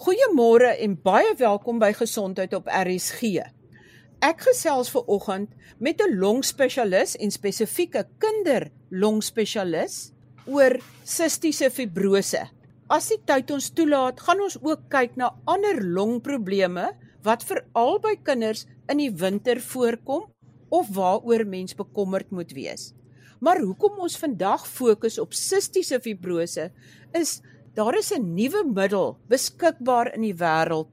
Goeiemôre 0.00 0.70
en 0.80 0.94
baie 0.96 1.34
welkom 1.36 1.76
by 1.76 1.90
Gesondheid 1.92 2.54
op 2.56 2.70
RSG. 2.72 3.42
Ek 4.24 4.46
gesels 4.46 4.88
ver 4.94 5.04
oggend 5.12 5.50
met 5.76 6.00
'n 6.00 6.16
longspesialis 6.16 7.18
en 7.20 7.30
spesifieke 7.30 8.06
kinderlongspesialis 8.16 10.14
oor 10.46 10.80
sistiese 11.04 11.68
fibrose. 11.68 12.48
As 12.88 13.08
die 13.08 13.20
tyd 13.26 13.50
ons 13.50 13.68
toelaat, 13.76 14.20
gaan 14.20 14.40
ons 14.40 14.56
ook 14.62 14.88
kyk 14.88 15.16
na 15.16 15.36
ander 15.44 15.84
longprobleme 15.84 16.96
wat 17.22 17.44
veral 17.44 18.00
by 18.00 18.16
kinders 18.24 18.66
in 18.88 18.96
die 18.96 19.12
winter 19.12 19.60
voorkom 19.60 20.32
of 20.70 20.88
waaroor 20.88 21.44
mens 21.44 21.74
bekommerd 21.74 22.30
moet 22.30 22.52
wees. 22.52 22.94
Maar 23.40 23.60
hoekom 23.60 23.98
ons 23.98 24.16
vandag 24.16 24.66
fokus 24.66 25.18
op 25.18 25.34
sistiese 25.34 26.00
fibrose 26.00 26.72
is 27.12 27.42
daar 27.74 27.96
is 27.98 28.12
'n 28.12 28.34
nuwe 28.34 28.64
middel 28.64 29.16
beskikbaar 29.28 30.14
in 30.14 30.22
die 30.22 30.34
wêreld 30.34 30.88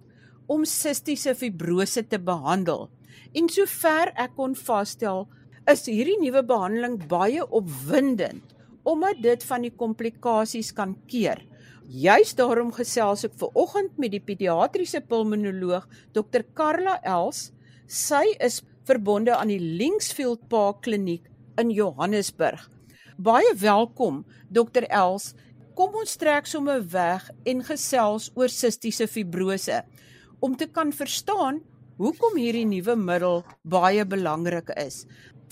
om 0.47 0.65
sistiese 0.65 1.35
fibrose 1.35 2.07
te 2.07 2.19
behandel. 2.19 2.89
En 3.33 3.49
sover 3.49 4.11
ek 4.15 4.35
kon 4.35 4.55
vasstel, 4.55 5.27
is 5.67 5.85
hierdie 5.85 6.19
nuwe 6.21 6.43
behandeling 6.43 7.07
baie 7.07 7.43
opwindend 7.43 8.55
omdat 8.87 9.19
dit 9.21 9.43
van 9.43 9.61
die 9.61 9.73
komplikasies 9.75 10.71
kan 10.71 10.95
keer. 11.11 11.41
Juist 11.87 12.37
daarom 12.39 12.71
gesels 12.71 13.25
ek 13.27 13.33
ver 13.35 13.51
oggend 13.53 13.97
met 13.99 14.11
die 14.11 14.23
pediatriese 14.23 15.01
pulmonoloog 15.01 15.87
Dr 16.15 16.45
Karla 16.55 16.97
Els. 17.03 17.51
Sy 17.87 18.23
is 18.39 18.61
verbonde 18.87 19.35
aan 19.35 19.51
die 19.51 19.59
Linksfield 19.59 20.47
Park 20.47 20.85
Kliniek 20.87 21.27
in 21.59 21.69
Johannesburg. 21.69 22.69
Baie 23.17 23.51
welkom 23.59 24.23
Dr 24.53 24.87
Els. 24.87 25.33
Kom 25.77 25.93
ons 25.93 26.15
trek 26.17 26.47
sommer 26.49 26.79
weg 26.89 27.27
en 27.45 27.59
gesels 27.61 28.31
oor 28.33 28.49
sistiese 28.49 29.05
fibrose 29.05 29.83
om 30.41 30.55
te 30.57 30.65
kan 30.73 30.89
verstaan 30.89 31.59
hoekom 32.01 32.39
hierdie 32.41 32.65
nuwe 32.65 32.95
middel 32.97 33.43
baie 33.61 34.05
belangrik 34.09 34.71
is. 34.73 35.03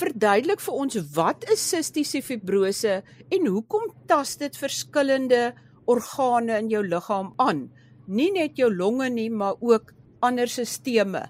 Verduidelik 0.01 0.63
vir 0.65 0.79
ons 0.81 0.97
wat 1.13 1.45
is 1.53 1.67
sistiese 1.75 2.23
fibrose 2.25 2.95
en 3.05 3.47
hoekom 3.51 3.85
tas 4.09 4.33
dit 4.41 4.57
verskillende 4.57 5.43
organe 5.85 6.57
in 6.57 6.73
jou 6.73 6.81
liggaam 6.81 7.35
aan. 7.37 7.67
Nie 8.09 8.31
net 8.33 8.57
jou 8.57 8.73
longe 8.73 9.11
nie, 9.13 9.29
maar 9.29 9.61
ook 9.61 9.93
ander 10.25 10.49
sisteme 10.49 11.27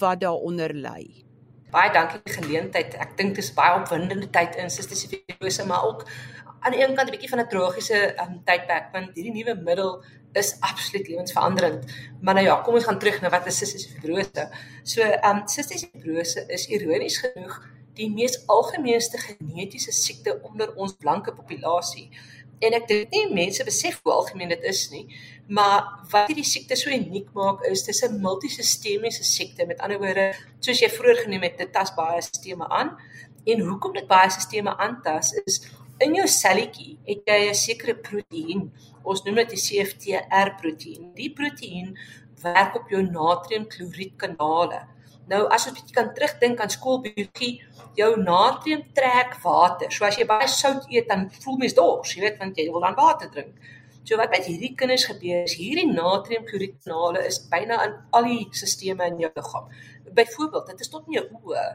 wat 0.00 0.24
daaronder 0.24 0.72
lê. 0.72 1.28
Baie 1.68 1.92
dankie 1.92 2.32
geleentheid. 2.32 2.96
Ek 2.96 3.12
dink 3.20 3.36
dit 3.36 3.44
is 3.44 3.52
baie 3.52 3.76
opwindende 3.76 4.30
tyd 4.32 4.56
in 4.56 4.72
sistiese 4.72 5.10
fibrose, 5.12 5.68
maar 5.68 5.84
ook 5.84 6.06
aan 6.60 6.72
die 6.72 6.82
een 6.82 6.94
kant 6.94 7.08
'n 7.08 7.14
bietjie 7.16 7.28
van 7.28 7.40
'n 7.40 7.48
tragiese 7.48 7.98
um, 8.22 8.40
tydperk 8.44 8.92
want 8.92 9.14
hierdie 9.14 9.32
nuwe 9.32 9.54
middel 9.54 10.02
is 10.32 10.56
absoluut 10.60 11.08
lewensveranderend. 11.08 11.84
Maar 12.20 12.34
nou 12.34 12.46
ja, 12.46 12.60
kom 12.60 12.74
ons 12.74 12.84
gaan 12.84 12.98
terug 12.98 13.20
na 13.20 13.28
wat 13.28 13.46
is 13.46 13.58
sistiese 13.58 13.88
fibrose. 13.88 14.48
So, 14.82 15.00
ehm 15.00 15.36
um, 15.36 15.48
sistiese 15.48 15.88
fibrose 15.92 16.44
is 16.46 16.66
ironies 16.66 17.18
genoeg 17.18 17.62
die 17.98 18.10
mees 18.10 18.42
algemeenste 18.46 19.18
genetiese 19.18 19.92
siekte 19.92 20.40
onder 20.42 20.74
ons 20.74 20.96
blanke 21.02 21.34
populasie 21.34 22.10
en 22.64 22.74
ek 22.74 22.86
dink 22.90 23.12
nie 23.14 23.26
mense 23.34 23.64
besef 23.66 24.00
hoe 24.02 24.14
algemeen 24.14 24.52
dit 24.54 24.64
is 24.70 24.84
nie 24.92 25.04
maar 25.58 25.84
wat 26.12 26.30
hierdie 26.30 26.46
siekte 26.46 26.76
so 26.78 26.90
uniek 26.92 27.28
maak 27.36 27.62
is 27.70 27.84
dis 27.86 28.02
'n 28.06 28.20
multisistemiese 28.24 29.24
siekte 29.24 29.66
met 29.66 29.80
ander 29.84 30.00
woorde 30.02 30.26
soos 30.60 30.82
jy 30.82 30.90
vroeër 30.90 31.22
genoem 31.24 31.46
het 31.48 31.58
dit 31.58 31.72
tas 31.72 31.94
baie 31.94 32.22
sisteme 32.22 32.68
aan 32.80 32.96
en 33.46 33.66
hoekom 33.68 33.94
dit 33.94 34.08
baie 34.08 34.30
sisteme 34.30 34.74
aantas 34.76 35.32
is 35.46 35.62
in 36.04 36.14
jou 36.14 36.26
selletjie 36.26 36.98
het 37.06 37.26
jy 37.26 37.40
'n 37.48 37.54
sekere 37.54 37.94
proteïen 37.94 38.70
ons 39.04 39.24
noem 39.24 39.42
dit 39.42 39.56
die 39.56 39.64
CFTR 39.66 40.54
proteïen 40.60 41.12
die 41.14 41.32
proteïen 41.40 41.96
werk 42.42 42.76
op 42.76 42.90
jou 42.90 43.02
natriumkloried 43.02 44.16
kanale 44.16 44.86
Nou 45.28 45.42
as 45.52 45.66
ons 45.68 45.76
bietjie 45.76 45.96
kan 45.96 46.08
terugdink 46.16 46.60
aan 46.64 46.70
skoolbiologie, 46.72 47.58
jou 47.98 48.08
natrium 48.20 48.84
trek 48.96 49.34
water. 49.42 49.90
So 49.92 50.06
as 50.08 50.16
jy 50.16 50.24
baie 50.28 50.48
sout 50.48 50.86
eet, 50.88 51.08
dan 51.10 51.26
voel 51.42 51.58
mens 51.64 51.76
dors, 51.76 52.14
jy 52.14 52.24
weet, 52.24 52.38
want 52.40 52.56
jy 52.56 52.68
wil 52.72 52.86
dan 52.86 52.96
water 52.96 53.28
drink. 53.34 53.68
So 54.08 54.16
wat 54.16 54.32
met 54.32 54.46
hierdie 54.48 54.72
kinders 54.78 55.04
gebeur 55.04 55.44
is 55.44 55.58
hierdie 55.58 55.84
natriumkloriedkanale 55.90 57.26
is 57.28 57.42
byna 57.52 57.82
in 57.84 57.96
al 58.16 58.28
die 58.30 58.46
sisteme 58.56 59.10
in 59.10 59.20
jou 59.20 59.28
liggaam. 59.34 59.68
Byvoorbeeld, 60.16 60.72
dit 60.72 60.86
is 60.86 60.92
tot 60.94 61.10
in 61.10 61.18
jou 61.18 61.26
oë. 61.42 61.66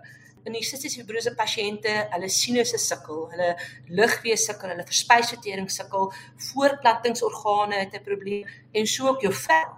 In 0.43 0.53
die 0.57 0.63
sistiese 0.63 0.99
fibrose 0.99 1.31
pasiënte, 1.39 1.91
hulle 2.11 2.29
sinusse 2.29 2.77
sukkel, 2.77 3.27
hulle 3.31 3.53
lugweë 3.95 4.35
sukkel, 4.37 4.73
hulle 4.73 4.83
verspysvertering 4.87 5.69
sukkel, 5.71 6.09
voortplantingsorgane 6.49 7.79
het 7.79 7.93
'n 7.95 8.03
probleem 8.03 8.47
en 8.73 8.87
so 8.87 9.07
ook 9.07 9.21
jou 9.21 9.33
vel. 9.33 9.71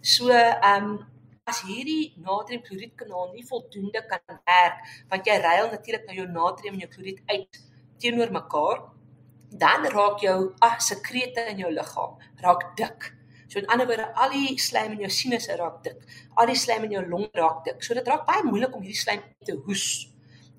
So, 0.00 0.28
ehm 0.30 0.84
um, 0.84 1.12
as 1.50 1.62
hierdie 1.66 2.12
natriumkloriedkanaal 2.22 3.32
nie 3.34 3.44
voldoende 3.46 4.02
kan 4.06 4.38
werk 4.46 4.84
want 5.10 5.26
jy 5.26 5.38
ruil 5.42 5.70
natuurlik 5.72 6.04
nou 6.06 6.16
jou 6.20 6.26
natrium 6.30 6.76
en 6.76 6.84
jou 6.84 6.90
kloried 6.92 7.18
uit 7.26 7.58
teenoor 8.02 8.30
mekaar 8.34 8.84
dan 9.64 9.88
raak 9.94 10.22
jou 10.22 10.36
ah 10.62 10.78
sekrete 10.78 11.48
in 11.50 11.64
jou 11.64 11.72
liggaam 11.72 12.14
raak 12.44 12.76
dik. 12.78 13.10
So 13.48 13.58
in 13.58 13.66
ander 13.68 13.86
woorde 13.90 14.06
al 14.14 14.30
die 14.30 14.54
slijm 14.58 14.94
in 14.94 15.02
jou 15.04 15.10
sinusse 15.10 15.58
raak 15.58 15.82
dik 15.84 15.98
al 16.38 16.46
die 16.46 16.56
slijm 16.56 16.86
in 16.86 16.96
jou 16.96 17.04
long 17.08 17.28
raak 17.34 17.64
dik. 17.66 17.82
So 17.82 17.94
dit 17.94 18.08
raak 18.08 18.24
baie 18.26 18.46
moeilik 18.46 18.74
om 18.74 18.86
hierdie 18.86 19.02
slijm 19.02 19.26
te 19.44 19.58
hoes 19.66 20.11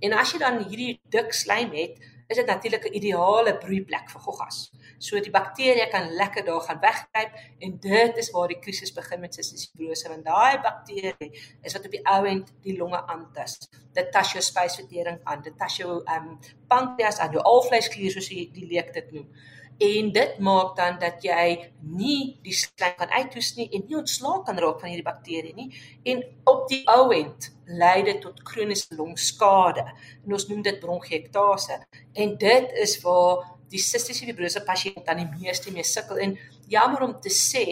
en 0.03 0.17
as 0.19 0.33
jy 0.33 0.39
dan 0.41 0.59
hierdie 0.67 0.97
dik 1.15 1.33
slijm 1.33 1.71
het 1.77 2.01
is 2.27 2.37
dit 2.39 2.47
natuurlik 2.47 2.85
'n 2.85 2.95
ideale 2.99 3.57
broeiplek 3.57 4.09
vir 4.09 4.21
goggas. 4.21 4.71
So 4.97 5.19
die 5.19 5.31
bakterieë 5.31 5.89
kan 5.91 6.13
lekker 6.21 6.45
daar 6.45 6.61
gaan 6.61 6.79
wegkruip 6.79 7.31
en 7.59 7.79
dit 7.79 8.17
is 8.17 8.31
waar 8.31 8.47
die 8.47 8.59
krisis 8.59 8.93
begin 8.93 9.19
met 9.19 9.33
cystic 9.33 9.69
fibrose 9.69 10.09
want 10.09 10.25
daai 10.25 10.61
bakterie 10.61 11.31
is 11.61 11.73
wat 11.73 11.85
op 11.85 11.91
die 11.91 12.05
ou 12.05 12.25
end 12.25 12.53
die 12.61 12.77
longe 12.77 13.07
aantas. 13.07 13.69
Dit 13.93 14.11
tas 14.11 14.31
jou 14.31 14.43
spysvertering 14.43 15.19
aan, 15.23 15.41
dit 15.41 15.57
tas 15.57 15.77
jou 15.77 16.01
ehm 16.05 16.27
um, 16.27 16.39
pankreas 16.67 17.17
aan, 17.17 17.31
jou 17.31 17.43
alvleisklier 17.43 18.11
soos 18.11 18.29
jy 18.29 18.49
die 18.53 18.67
leek 18.67 18.93
dit 18.93 19.11
noem 19.11 19.27
en 19.77 20.11
dit 20.11 20.39
maak 20.39 20.75
dan 20.77 20.99
dat 20.99 21.23
jy 21.25 21.71
nie 21.81 22.37
die 22.45 22.53
slijm 22.55 22.95
kan 22.97 23.11
uithoes 23.11 23.53
nie 23.57 23.67
en 23.73 23.85
nie 23.87 23.97
ontslae 23.97 24.43
kan 24.45 24.59
raak 24.61 24.79
van 24.81 24.91
hierdie 24.91 25.07
bakterie 25.07 25.53
nie. 25.57 25.69
En 26.05 26.23
op 26.49 26.67
die 26.69 26.83
ou 26.93 27.11
end 27.15 27.49
lei 27.65 28.03
dit 28.03 28.21
tot 28.21 28.43
kroniese 28.45 28.95
longskade. 28.97 29.85
En 30.25 30.35
ons 30.37 30.47
noem 30.49 30.61
dit 30.65 30.79
bronchiektase 30.79 31.79
en 32.13 32.37
dit 32.37 32.77
is 32.83 32.97
waar 33.05 33.49
die 33.73 33.81
sistiese 33.81 34.27
fibrose 34.27 34.61
pasiënt 34.65 35.05
dan 35.07 35.23
die 35.23 35.29
meeste 35.39 35.73
mee 35.73 35.87
sukkel. 35.87 36.21
En 36.21 36.37
jammer 36.69 37.07
om 37.07 37.17
te 37.21 37.33
sê 37.33 37.65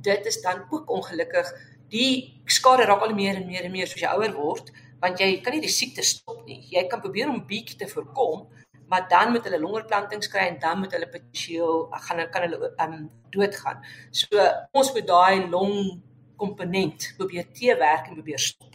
dit 0.00 0.26
is 0.26 0.40
dan 0.44 0.64
ook 0.70 0.90
ongelukkig. 0.90 1.50
Die 1.90 2.40
skade 2.46 2.86
raak 2.86 3.02
al 3.02 3.16
meer 3.16 3.40
en 3.40 3.48
meer 3.48 3.66
en 3.66 3.74
meer 3.74 3.90
soos 3.90 4.04
jy 4.04 4.14
ouer 4.14 4.36
word 4.36 4.70
want 5.00 5.16
jy 5.16 5.38
kan 5.40 5.54
nie 5.56 5.62
die 5.64 5.72
siekte 5.72 6.04
stop 6.04 6.42
nie. 6.44 6.58
Jy 6.68 6.82
kan 6.90 7.00
probeer 7.00 7.30
om 7.32 7.40
bietjie 7.48 7.78
te 7.80 7.88
voorkom 7.88 8.44
maar 8.90 9.06
dan 9.08 9.30
moet 9.30 9.44
hulle 9.46 9.60
longoorplantings 9.62 10.28
kry 10.28 10.48
en 10.50 10.58
dan 10.58 10.78
moet 10.82 10.92
hulle 10.92 11.08
potensieel 11.08 11.86
gaan 12.06 12.22
kan 12.34 12.46
hulle 12.48 12.72
um 12.82 13.10
doodgaan. 13.30 13.84
So 14.10 14.46
ons 14.74 14.92
moet 14.92 15.06
daai 15.06 15.46
long 15.50 16.00
komponent 16.40 17.12
probeer 17.16 17.46
teewerk 17.54 18.08
en 18.08 18.18
probeer 18.18 18.38
stop. 18.38 18.74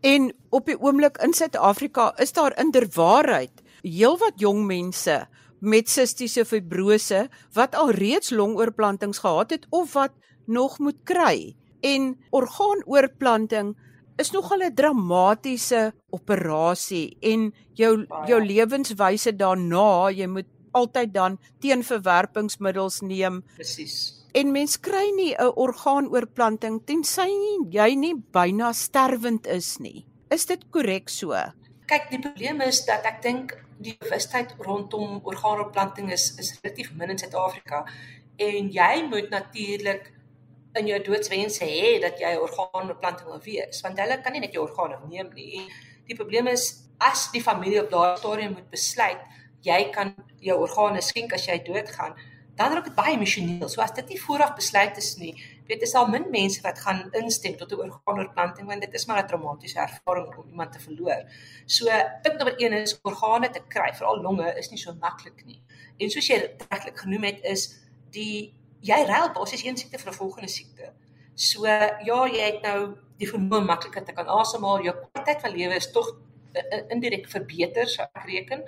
En 0.00 0.30
op 0.54 0.66
die 0.70 0.78
oomblik 0.78 1.18
in 1.26 1.34
Suid-Afrika 1.34 2.12
is 2.22 2.32
daar 2.32 2.54
inderwaarheid 2.58 3.64
heelwat 3.82 4.40
jong 4.40 4.64
mense 4.66 5.26
met 5.58 5.90
sistiese 5.90 6.44
fibrose 6.46 7.26
wat 7.52 7.74
al 7.74 7.90
reeds 7.90 8.30
longoorplantings 8.30 9.18
gehad 9.18 9.50
het 9.50 9.66
of 9.70 9.92
wat 9.92 10.14
nog 10.46 10.78
moet 10.78 11.02
kry. 11.04 11.56
En 11.80 12.14
orgaanoorplanting 12.30 13.76
is 14.18 14.32
nogal 14.34 14.62
'n 14.62 14.74
dramatiese 14.74 15.92
operasie 16.10 17.16
en 17.22 17.52
jou 17.74 18.06
jou 18.26 18.40
lewenswyse 18.44 19.32
daarna, 19.36 20.10
jy 20.10 20.26
moet 20.26 20.46
altyd 20.72 21.12
dan 21.14 21.38
teenverwerpingsmiddels 21.60 23.00
neem. 23.00 23.42
Presies. 23.56 24.26
En 24.34 24.52
mens 24.52 24.76
kry 24.80 25.10
nie 25.16 25.34
'n 25.34 25.52
orgaanoorplanting 25.56 26.84
tensy 26.84 27.28
jy 27.70 27.94
nie 27.94 28.14
byna 28.14 28.72
sterwend 28.72 29.46
is 29.46 29.78
nie. 29.78 30.04
Is 30.30 30.46
dit 30.46 30.70
korrek 30.70 31.08
so? 31.08 31.32
Kyk, 31.86 32.10
die 32.10 32.18
probleem 32.18 32.60
is 32.60 32.84
dat 32.84 33.04
ek 33.04 33.22
dink 33.22 33.56
die 33.78 33.96
bewustheid 33.98 34.54
rondom 34.58 35.20
orgaanoorplanting 35.24 36.12
is 36.12 36.34
is 36.38 36.58
relatief 36.60 36.92
min 36.94 37.10
in 37.10 37.18
Suid-Afrika 37.18 37.86
en 38.36 38.70
jy 38.70 39.08
moet 39.08 39.30
natuurlik 39.30 40.12
in 40.74 40.86
jou 40.86 40.98
doodswense 41.02 41.64
hê 41.64 42.00
dat 42.00 42.18
jy 42.20 42.34
'n 42.34 42.44
orgaanbeplanting 42.46 43.28
wil 43.28 43.40
wees, 43.40 43.80
want 43.80 43.98
hulle 43.98 44.20
kan 44.22 44.32
nie 44.32 44.40
net 44.40 44.52
jou 44.52 44.68
organe 44.68 44.98
neem 45.08 45.30
nie. 45.34 45.68
Die 46.06 46.16
probleem 46.16 46.46
is 46.46 46.84
as 46.98 47.30
die 47.32 47.42
familie 47.42 47.82
op 47.82 47.90
daardie 47.90 48.18
stadium 48.18 48.52
moet 48.52 48.70
besluit 48.70 49.20
jy 49.66 49.90
kan 49.94 50.14
jou 50.40 50.58
organe 50.62 51.02
skenk 51.02 51.32
as 51.32 51.46
jy 51.48 51.58
doodgaan, 51.66 52.14
dan 52.58 52.74
raak 52.74 52.88
dit 52.88 52.96
baie 52.96 53.14
emosioneel. 53.14 53.68
So 53.70 53.82
as 53.82 53.94
dit 53.94 54.08
nie 54.14 54.20
vooraf 54.20 54.56
besluit 54.58 54.96
is 54.98 55.12
nie, 55.20 55.32
weet 55.68 55.84
jy, 55.84 55.90
al 55.98 56.08
min 56.10 56.26
mense 56.32 56.62
wat 56.64 56.80
gaan 56.82 57.04
instem 57.20 57.54
tot 57.56 57.72
'n 57.72 57.90
orgaanoorplanting 57.90 58.66
want 58.66 58.80
dit 58.80 58.94
is 58.94 59.06
maar 59.06 59.22
'n 59.22 59.28
traumatiese 59.28 59.78
ervaring 59.78 60.34
om 60.36 60.48
iemand 60.48 60.72
te 60.72 60.80
verloor. 60.80 61.22
So 61.66 61.86
punt 62.22 62.38
nommer 62.38 62.56
1 62.58 62.72
is 62.72 62.98
organe 63.02 63.50
te 63.50 63.60
kry, 63.68 63.92
veral 63.94 64.22
longe 64.22 64.54
is 64.58 64.70
nie 64.70 64.78
so 64.78 64.94
maklik 64.94 65.44
nie. 65.44 65.60
En 65.98 66.10
soos 66.10 66.26
jy 66.26 66.56
regtig 66.70 67.00
genoem 67.00 67.24
het 67.24 67.40
is 67.42 67.78
die 68.10 68.54
jy 68.80 69.04
ruil 69.06 69.32
basies 69.32 69.64
een 69.64 69.76
siekte 69.76 69.98
vir 69.98 70.12
'n 70.12 70.16
volgende 70.16 70.48
siekte. 70.48 70.92
So 71.34 71.66
ja, 71.66 72.26
jy 72.26 72.44
het 72.44 72.62
nou 72.62 72.96
die 73.18 73.28
vermoë 73.28 73.64
makliker 73.64 74.04
te 74.04 74.12
kan 74.12 74.26
asemhaal, 74.26 74.82
jou 74.82 74.94
kwaliteit 74.94 75.40
van 75.40 75.50
lewe 75.50 75.74
is 75.74 75.90
tog 75.92 76.16
indirek 76.90 77.28
verbeter, 77.28 77.86
sou 77.86 78.06
ek 78.14 78.24
reken. 78.26 78.62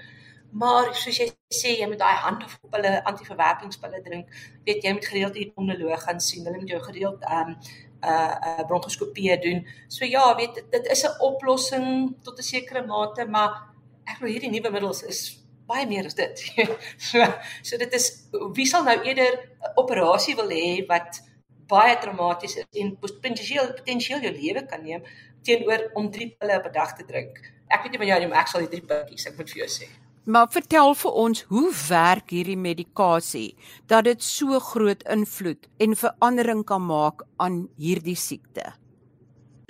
Maar 0.50 0.94
soos 0.94 1.18
jy 1.18 1.28
sê, 1.54 1.76
jy 1.78 1.86
moet 1.86 1.98
daai 1.98 2.16
hande 2.24 2.44
op 2.62 2.74
hulle 2.74 3.04
antiverwerkingspille 3.04 4.02
drink. 4.02 4.28
Weet 4.66 4.82
jy 4.82 4.92
moet 4.92 5.06
gereeld 5.06 5.34
hier 5.34 5.52
onoloog 5.54 6.02
gaan 6.02 6.20
sien. 6.20 6.44
Hulle 6.44 6.58
moet 6.58 6.68
jou 6.68 6.82
gereeld 6.82 7.22
ehm 7.22 7.54
um, 7.54 7.56
'n 8.00 8.08
uh, 8.08 8.36
uh, 8.58 8.66
bronkoskopie 8.66 9.38
doen. 9.40 9.66
So 9.88 10.04
ja, 10.04 10.34
weet 10.36 10.54
dit, 10.54 10.70
dit 10.72 10.86
is 10.86 11.04
'n 11.04 11.20
oplossing 11.20 12.16
tot 12.22 12.38
'n 12.38 12.42
sekere 12.42 12.86
mate, 12.86 13.26
maar 13.26 13.68
ek 14.04 14.16
glo 14.16 14.26
hierdie 14.26 14.50
nuwe 14.50 14.70
middels 14.70 15.02
is 15.02 15.39
baie 15.70 15.86
meer 15.90 16.08
as 16.10 16.18
dit. 16.18 16.44
so 17.08 17.26
so 17.62 17.80
dit 17.80 17.98
is 17.98 18.10
wie 18.58 18.68
sal 18.72 18.86
nou 18.88 18.98
eerder 19.00 19.38
'n 19.38 19.74
operasie 19.82 20.36
wil 20.42 20.50
hê 20.50 20.86
wat 20.92 21.22
baie 21.70 21.96
traumaties 22.02 22.56
is 22.62 22.82
en 22.82 22.96
potensieel 23.04 23.72
potensieel 23.78 24.22
jou 24.26 24.34
lewe 24.34 24.66
kan 24.66 24.82
neem 24.82 25.02
teenoor 25.46 25.88
om 25.94 26.10
3 26.10 26.28
pille 26.38 26.58
op 26.58 26.66
'n 26.66 26.72
dag 26.72 26.94
te 26.96 27.04
drink. 27.04 27.40
Ek 27.68 27.82
weet 27.82 27.92
nie 27.92 28.02
van 28.02 28.10
jou 28.12 28.20
nie, 28.20 28.28
maar 28.28 28.42
ek 28.42 28.48
sal 28.48 28.66
die 28.66 28.72
3 28.76 28.86
pilletjies, 28.86 29.26
ek 29.26 29.36
moet 29.36 29.50
vir 29.50 29.60
jou 29.62 29.70
sê. 29.78 29.86
Maar 30.24 30.48
vertel 30.52 30.94
vir 30.94 31.12
ons, 31.12 31.42
hoe 31.48 31.68
werk 31.88 32.30
hierdie 32.30 32.58
medikasie 32.58 33.56
dat 33.86 34.04
dit 34.04 34.22
so 34.22 34.58
groot 34.60 35.02
invloed 35.08 35.66
en 35.78 35.96
verandering 35.96 36.64
kan 36.64 36.82
maak 36.84 37.24
aan 37.36 37.68
hierdie 37.78 38.16
siekte? 38.16 38.74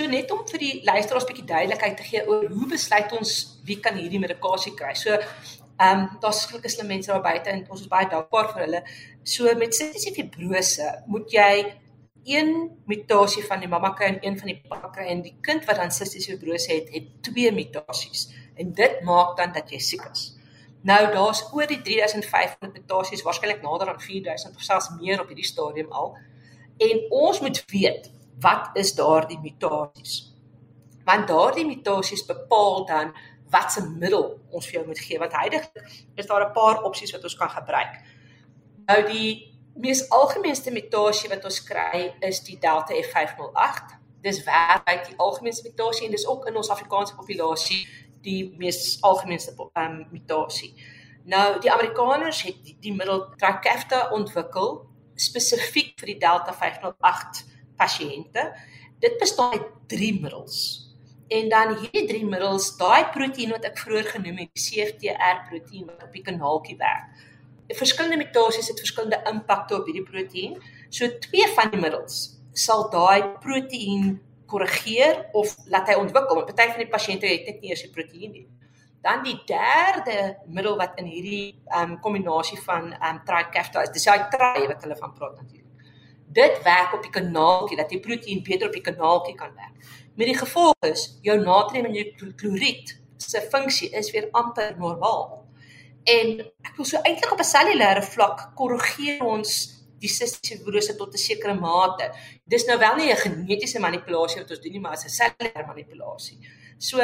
So 0.01 0.09
net 0.09 0.31
om 0.33 0.43
vir 0.49 0.59
die 0.59 0.81
luisteraars 0.85 1.25
'n 1.25 1.31
bietjie 1.31 1.47
duidelikheid 1.47 1.97
te 1.97 2.03
gee 2.03 2.27
oor 2.27 2.49
hoe 2.49 2.67
besluit 2.67 3.13
ons 3.13 3.61
wie 3.65 3.81
kan 3.81 3.95
hierdie 3.95 4.19
medikasie 4.19 4.75
kry. 4.75 4.95
So 4.95 5.19
ehm 5.81 5.99
um, 5.99 6.09
daar's 6.21 6.41
is 6.63 6.77
hulle 6.77 6.89
mense 6.89 7.11
daar 7.11 7.23
buite 7.25 7.51
en 7.51 7.63
ons 7.71 7.81
is 7.81 7.89
baie 7.89 8.09
dankbaar 8.09 8.51
vir 8.53 8.63
hulle. 8.65 8.81
So 9.23 9.55
met 9.57 9.75
sistiese 9.75 10.13
fibrose 10.17 10.89
moet 11.07 11.33
jy 11.33 11.53
een 12.25 12.51
mutasie 12.87 13.45
van 13.47 13.63
die 13.63 13.69
mamma 13.69 13.95
kry 13.97 14.11
en 14.11 14.19
een 14.21 14.37
van 14.39 14.53
die 14.53 14.59
pappa 14.69 14.91
kry 14.93 15.07
en 15.09 15.23
die 15.25 15.37
kind 15.41 15.65
wat 15.65 15.81
dan 15.81 15.91
sistiese 15.91 16.35
fibrose 16.35 16.73
het, 16.73 16.91
het 16.93 17.09
twee 17.25 17.53
mutasies 17.53 18.29
en 18.61 18.75
dit 18.77 19.01
maak 19.09 19.37
dan 19.39 19.57
dat 19.57 19.73
jy 19.73 19.81
siek 19.81 20.05
is. 20.11 20.27
Nou 20.83 21.01
daar's 21.13 21.43
oor 21.53 21.69
die 21.69 21.81
3500 21.85 22.73
mutasies, 22.77 23.25
waarskynlik 23.25 23.63
nader 23.63 23.89
aan 23.89 24.01
4000 24.01 24.57
of 24.57 24.63
selfs 24.65 24.91
meer 25.01 25.21
op 25.21 25.33
hierdie 25.33 25.49
stadium 25.49 25.93
al. 25.93 26.15
En 26.81 27.03
ons 27.11 27.41
moet 27.41 27.65
weet 27.73 28.11
wat 28.41 28.71
is 28.81 28.95
daardie 28.97 29.41
mutasies? 29.41 30.33
Want 31.05 31.29
daardie 31.29 31.67
mutasies 31.67 32.25
bepaal 32.25 32.87
dan 32.89 33.13
watse 33.51 33.83
middel 33.89 34.41
ons 34.51 34.67
vir 34.67 34.81
jou 34.81 34.87
moet 34.87 34.99
gee. 34.99 35.19
Want 35.19 35.37
heidaglik 35.37 36.11
is 36.15 36.27
daar 36.27 36.49
'n 36.49 36.53
paar 36.53 36.83
opsies 36.83 37.13
wat 37.13 37.23
ons 37.23 37.37
kan 37.37 37.51
gebruik. 37.51 38.01
Nou 38.87 39.07
die 39.07 39.51
mees 39.75 40.09
algemeenste 40.09 40.71
mutasie 40.71 41.29
wat 41.29 41.45
ons 41.45 41.63
kry 41.63 42.15
is 42.21 42.43
die 42.45 42.59
Delta 42.59 42.95
F508. 42.95 43.97
Dis 44.23 44.43
wêreldwyd 44.45 45.07
die 45.07 45.17
algemeenste 45.17 45.69
mutasie 45.69 46.07
en 46.07 46.11
dis 46.11 46.27
ook 46.27 46.47
in 46.47 46.57
ons 46.57 46.71
Afrikaanse 46.71 47.15
populasie 47.15 47.87
die 48.23 48.55
mees 48.59 48.99
algemeenste 49.01 49.55
um, 49.75 50.07
mutasie. 50.11 50.75
Nou 51.25 51.61
die 51.61 51.73
Amerikaners 51.73 52.43
het 52.43 52.65
die, 52.65 52.77
die 52.81 52.93
middel 52.93 53.29
Trikafta 53.37 54.09
ontwikkel 54.17 54.87
spesifiek 55.21 55.95
vir 56.01 56.15
die 56.15 56.19
Delta 56.21 56.53
508 56.53 57.45
pasiënte. 57.81 58.47
Dit 59.01 59.19
bestaan 59.21 59.53
uit 59.53 59.69
3 59.89 60.13
middels. 60.21 60.90
En 61.31 61.49
dan 61.49 61.77
hierdie 61.79 62.07
3 62.09 62.27
middels, 62.27 62.73
daai 62.79 63.05
proteïen 63.15 63.53
wat 63.55 63.67
ek 63.69 63.77
vroeër 63.79 64.09
genoem 64.17 64.41
het, 64.43 64.51
die 64.57 64.65
CFTR 64.65 65.45
proteïen 65.51 65.87
wat 65.87 66.09
op 66.09 66.17
die 66.17 66.25
kanaaltjie 66.27 66.75
werk. 66.81 67.21
Verskillende 67.79 68.19
mutasies 68.19 68.71
het 68.73 68.83
verskillende 68.83 69.21
impakte 69.31 69.77
op 69.79 69.87
hierdie 69.87 70.07
proteïen. 70.09 70.57
So 70.91 71.07
twee 71.23 71.47
van 71.55 71.71
die 71.71 71.79
middels 71.79 72.19
sal 72.65 72.89
daai 72.91 73.39
proteïen 73.45 74.17
korrigeer 74.51 75.23
of 75.39 75.55
laat 75.71 75.93
hy 75.93 76.01
ontwikkel. 76.01 76.43
Party 76.49 76.67
van 76.73 76.83
die 76.83 76.91
pasiënte 76.97 77.31
het 77.31 77.47
net 77.47 77.63
nie 77.63 77.71
eers 77.71 77.87
die 77.87 77.95
proteïen 77.95 78.35
nie. 78.35 78.47
Dan 79.07 79.23
die 79.23 79.39
derde 79.47 80.19
middel 80.51 80.75
wat 80.83 80.99
in 80.99 81.07
hierdie 81.15 81.55
ehm 81.71 81.95
um, 81.95 81.97
kombinasie 82.03 82.59
van 82.67 82.91
ehm 82.91 83.21
um, 83.21 83.25
trikafta 83.31 83.87
is, 83.87 83.95
dis 83.95 84.11
daai 84.11 84.27
tri 84.35 84.67
wat 84.67 84.83
hulle 84.83 84.99
van 84.99 85.15
praat 85.15 85.39
natuurlik 85.39 85.71
dit 86.33 86.63
werk 86.63 86.93
op 86.95 87.03
die 87.03 87.11
kanaaltjie 87.11 87.77
dat 87.77 87.91
die 87.91 88.01
proteïen 88.01 88.43
beter 88.47 88.69
op 88.69 88.77
die 88.77 88.85
kanaaltjie 88.87 89.35
kan 89.35 89.55
werk. 89.57 89.89
Met 90.15 90.27
die 90.27 90.39
gevolg 90.39 90.75
is 90.87 91.19
jou 91.23 91.37
natrium 91.41 91.87
en 91.87 91.95
jou 91.95 92.33
kloried 92.37 92.97
se 93.17 93.41
funksie 93.53 93.91
is 93.91 94.11
weer 94.11 94.29
amper 94.33 94.75
normaal. 94.79 95.45
En 96.09 96.41
ek 96.41 96.73
wil 96.77 96.89
so 96.89 97.01
eintlik 97.03 97.33
op 97.33 97.41
'n 97.41 97.53
cellulêre 97.55 98.03
vlak 98.03 98.51
korrigeer 98.57 99.23
ons 99.25 99.51
die 100.01 100.09
sistiese 100.09 100.59
fibrose 100.59 100.97
tot 100.97 101.15
'n 101.15 101.19
sekere 101.19 101.55
mate. 101.55 102.13
Dis 102.45 102.65
nou 102.65 102.79
wel 102.79 102.97
nie 102.97 103.13
'n 103.13 103.17
genetiese 103.17 103.81
manipulasie 103.81 104.41
wat 104.41 104.51
ons 104.51 104.61
doen 104.61 104.73
nie, 104.73 104.81
maar 104.81 104.97
'n 104.97 105.17
cellulêre 105.19 105.67
manipulasie. 105.67 106.39
So 106.79 106.99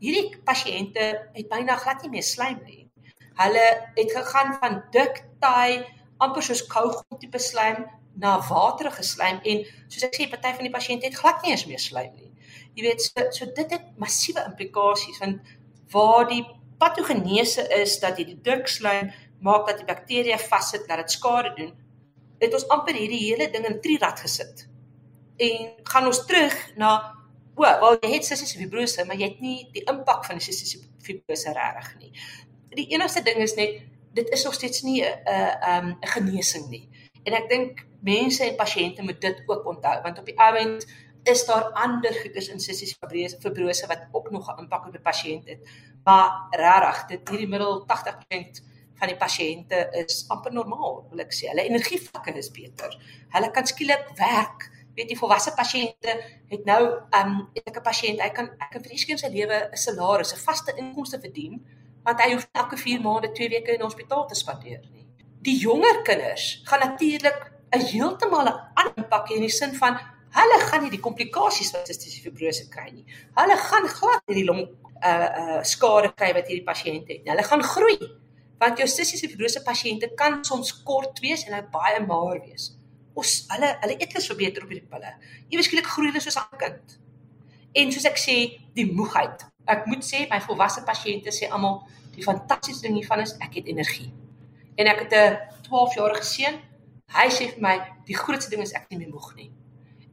hierdie 0.00 0.42
pasiënte 0.44 1.30
het 1.32 1.48
byna 1.48 1.76
glad 1.76 2.02
nie 2.02 2.10
meer 2.10 2.22
slaim 2.22 2.60
nie. 2.64 2.90
Hulle 3.34 3.66
het 3.94 4.12
gegaan 4.12 4.58
van 4.60 4.82
dik, 4.90 5.24
taai, 5.40 5.86
amper 6.18 6.42
soos 6.42 6.66
kougom 6.66 7.18
tipe 7.18 7.38
slaim 7.38 7.86
na 8.16 8.40
waterige 8.48 9.02
slaim 9.02 9.40
en 9.44 9.64
soos 9.88 10.02
ek 10.02 10.14
sê 10.14 10.28
party 10.30 10.52
van 10.56 10.66
die 10.66 10.74
pasiënte 10.74 11.06
het 11.06 11.14
glad 11.14 11.42
nie 11.42 11.52
eens 11.52 11.66
meer 11.66 11.78
slaim 11.78 12.12
nie. 12.16 12.29
Jy 12.74 12.82
weet 12.86 13.02
so, 13.02 13.26
so 13.30 13.46
dit 13.56 13.70
het 13.70 13.86
massiewe 13.98 14.44
implikasies 14.46 15.18
want 15.18 15.54
waar 15.90 16.28
die 16.30 16.44
patogenese 16.80 17.66
is 17.76 17.98
dat 18.00 18.18
jy 18.18 18.24
die 18.34 18.56
slaim 18.64 19.10
maak 19.40 19.66
dat 19.66 19.80
die 19.80 19.88
bakterieë 19.88 20.38
vassit 20.38 20.86
dat 20.88 21.00
dit 21.02 21.10
skade 21.10 21.52
doen. 21.56 21.72
Het 22.40 22.54
ons 22.54 22.68
amper 22.68 22.96
hierdie 22.96 23.20
hele 23.26 23.50
ding 23.52 23.66
in 23.68 23.80
trirad 23.80 24.20
gesit. 24.20 24.66
En 25.36 25.72
gaan 25.84 26.06
ons 26.06 26.24
terug 26.26 26.56
na 26.76 26.90
o, 27.56 27.64
wel 27.64 27.98
jy 28.00 28.14
het 28.14 28.28
sissiese 28.28 28.58
fibrose, 28.60 29.04
maar 29.04 29.16
jy 29.16 29.32
het 29.32 29.40
nie 29.44 29.68
die 29.74 29.84
impak 29.88 30.24
van 30.28 30.40
die 30.40 30.44
sissiese 30.44 30.80
fibrose 31.04 31.52
regtig 31.56 31.92
nie. 32.00 32.12
Die 32.76 32.88
enigste 32.94 33.24
ding 33.26 33.40
is 33.44 33.56
net 33.58 33.82
dit 34.16 34.28
is 34.34 34.44
nog 34.44 34.54
steeds 34.54 34.82
nie 34.82 35.02
'n 35.02 35.12
'n 35.26 35.96
'n 36.00 36.08
genesing 36.14 36.68
nie. 36.68 36.88
En 37.24 37.32
ek 37.32 37.48
dink 37.48 37.84
mense 38.00 38.44
en 38.44 38.56
pasiënte 38.56 39.02
moet 39.02 39.20
dit 39.20 39.42
ook 39.46 39.66
onthou 39.66 40.02
want 40.02 40.18
op 40.18 40.26
die 40.26 40.38
oomblik 40.38 40.86
is 41.24 41.44
daar 41.46 41.70
ander 41.72 42.14
goeders 42.22 42.48
in 42.48 42.60
sissies 42.60 42.96
fibrose 43.40 43.86
wat 43.86 44.08
ook 44.12 44.30
nog 44.30 44.48
'n 44.48 44.58
impak 44.58 44.86
op 44.86 44.92
die 44.92 45.00
pasiënt 45.00 45.48
het. 45.48 45.60
Maar 46.04 46.46
regtig, 46.50 47.06
dit 47.06 47.28
hierdie 47.28 47.48
middel 47.48 47.84
80% 47.86 48.62
van 49.00 49.08
die 49.08 49.16
pasiënte 49.16 49.88
is 49.92 50.24
amper 50.28 50.52
normaal, 50.52 51.06
wil 51.10 51.18
ek 51.24 51.32
sê. 51.32 51.48
Hulle 51.48 51.68
energievlakke 51.68 52.36
is 52.36 52.50
beter. 52.50 52.96
Hulle 53.28 53.50
kan 53.50 53.66
skielik 53.66 54.10
werk. 54.16 54.70
Weet 54.94 55.10
jy, 55.10 55.16
volwasse 55.16 55.52
pasiënte 55.56 56.16
het 56.50 56.64
nou 56.64 56.80
um 57.20 57.48
ek 57.54 57.76
'n 57.76 57.82
pasiënt, 57.82 58.20
hy 58.20 58.30
kan 58.30 58.50
ek 58.60 58.70
kan 58.70 58.82
vir 58.82 58.90
die 58.90 58.98
skien 58.98 59.18
sy 59.18 59.28
lewe 59.28 59.70
'n 59.72 59.76
salaris, 59.76 60.32
'n 60.34 60.44
vaste 60.44 60.74
inkomste 60.76 61.20
verdien, 61.20 61.64
want 62.04 62.20
hy 62.20 62.32
hoef 62.32 62.48
elke 62.52 62.76
4 62.76 63.00
maande 63.00 63.32
2 63.32 63.48
weke 63.48 63.72
in 63.72 63.78
die 63.78 63.84
hospitaal 63.84 64.26
te 64.26 64.34
spandeer 64.34 64.80
nie. 64.92 65.06
Die 65.42 65.56
jonger 65.58 66.02
kinders 66.02 66.62
gaan 66.64 66.80
natuurlik 66.80 67.52
'n 67.72 67.80
heeltemal 67.80 68.46
'n 68.48 68.60
ander 68.74 68.96
impak 68.96 69.28
hê 69.28 69.34
in 69.36 69.46
die 69.46 69.56
sin 69.60 69.74
van 69.74 69.98
hulle 70.36 70.58
gaan 70.68 70.84
nie 70.84 70.92
die 70.92 71.02
komplikasies 71.02 71.72
wat 71.74 71.88
sistiese 71.90 72.22
fibrose 72.24 72.68
kry 72.72 72.88
nie. 72.92 73.04
Hulle 73.38 73.56
gaan 73.58 73.88
glad 73.90 74.22
nie 74.28 74.40
die 74.40 74.46
long 74.46 74.62
uh 75.00 75.28
uh 75.42 75.60
skade 75.66 76.12
kry 76.16 76.32
wat 76.36 76.50
hierdie 76.50 76.66
pasiënt 76.66 77.08
het 77.08 77.24
nie. 77.24 77.32
Hulle 77.32 77.46
gaan 77.46 77.64
groei. 77.66 77.98
Want 78.60 78.78
jou 78.78 78.88
sistiese 78.88 79.30
fibrose 79.32 79.62
pasiënte 79.64 80.12
kan 80.20 80.42
soms 80.44 80.72
kort 80.84 81.20
wees 81.24 81.46
en 81.48 81.56
hy 81.56 81.62
baie 81.72 82.00
maar 82.06 82.40
wees. 82.44 82.70
Ons 83.18 83.44
hulle 83.50 83.72
hulle 83.82 83.98
eet 83.98 84.14
hulle 84.14 84.24
so 84.24 84.38
beter 84.38 84.66
op 84.66 84.72
hierdie 84.72 84.88
pille. 84.90 85.14
Ewe 85.50 85.66
skielik 85.66 85.88
groei 85.90 86.10
hulle 86.12 86.22
soos 86.22 86.38
'n 86.38 86.58
kind. 86.64 86.98
En 87.74 87.92
soos 87.92 88.04
ek 88.04 88.18
sê, 88.18 88.58
die 88.74 88.86
moegheid. 88.86 89.46
Ek 89.66 89.86
moet 89.86 90.02
sê 90.04 90.26
my 90.30 90.40
volwasse 90.40 90.82
pasiënte 90.84 91.30
sê 91.30 91.50
almal 91.50 91.82
die 92.14 92.22
fantastiese 92.22 92.82
ding 92.82 92.94
hiervan 92.94 93.20
is 93.20 93.36
ek 93.40 93.54
het 93.54 93.66
energie. 93.66 94.12
En 94.76 94.86
ek 94.86 94.98
het 95.06 95.12
'n 95.12 95.38
12-jarige 95.68 96.24
seun 96.24 96.58
Hy 97.10 97.26
sê 97.34 97.48
vir 97.50 97.62
my 97.64 97.72
die 98.06 98.14
grootste 98.14 98.52
ding 98.52 98.62
is 98.62 98.72
ek 98.78 98.86
nie 98.92 99.00
meer 99.00 99.10
moeg 99.10 99.32
nie. 99.34 99.48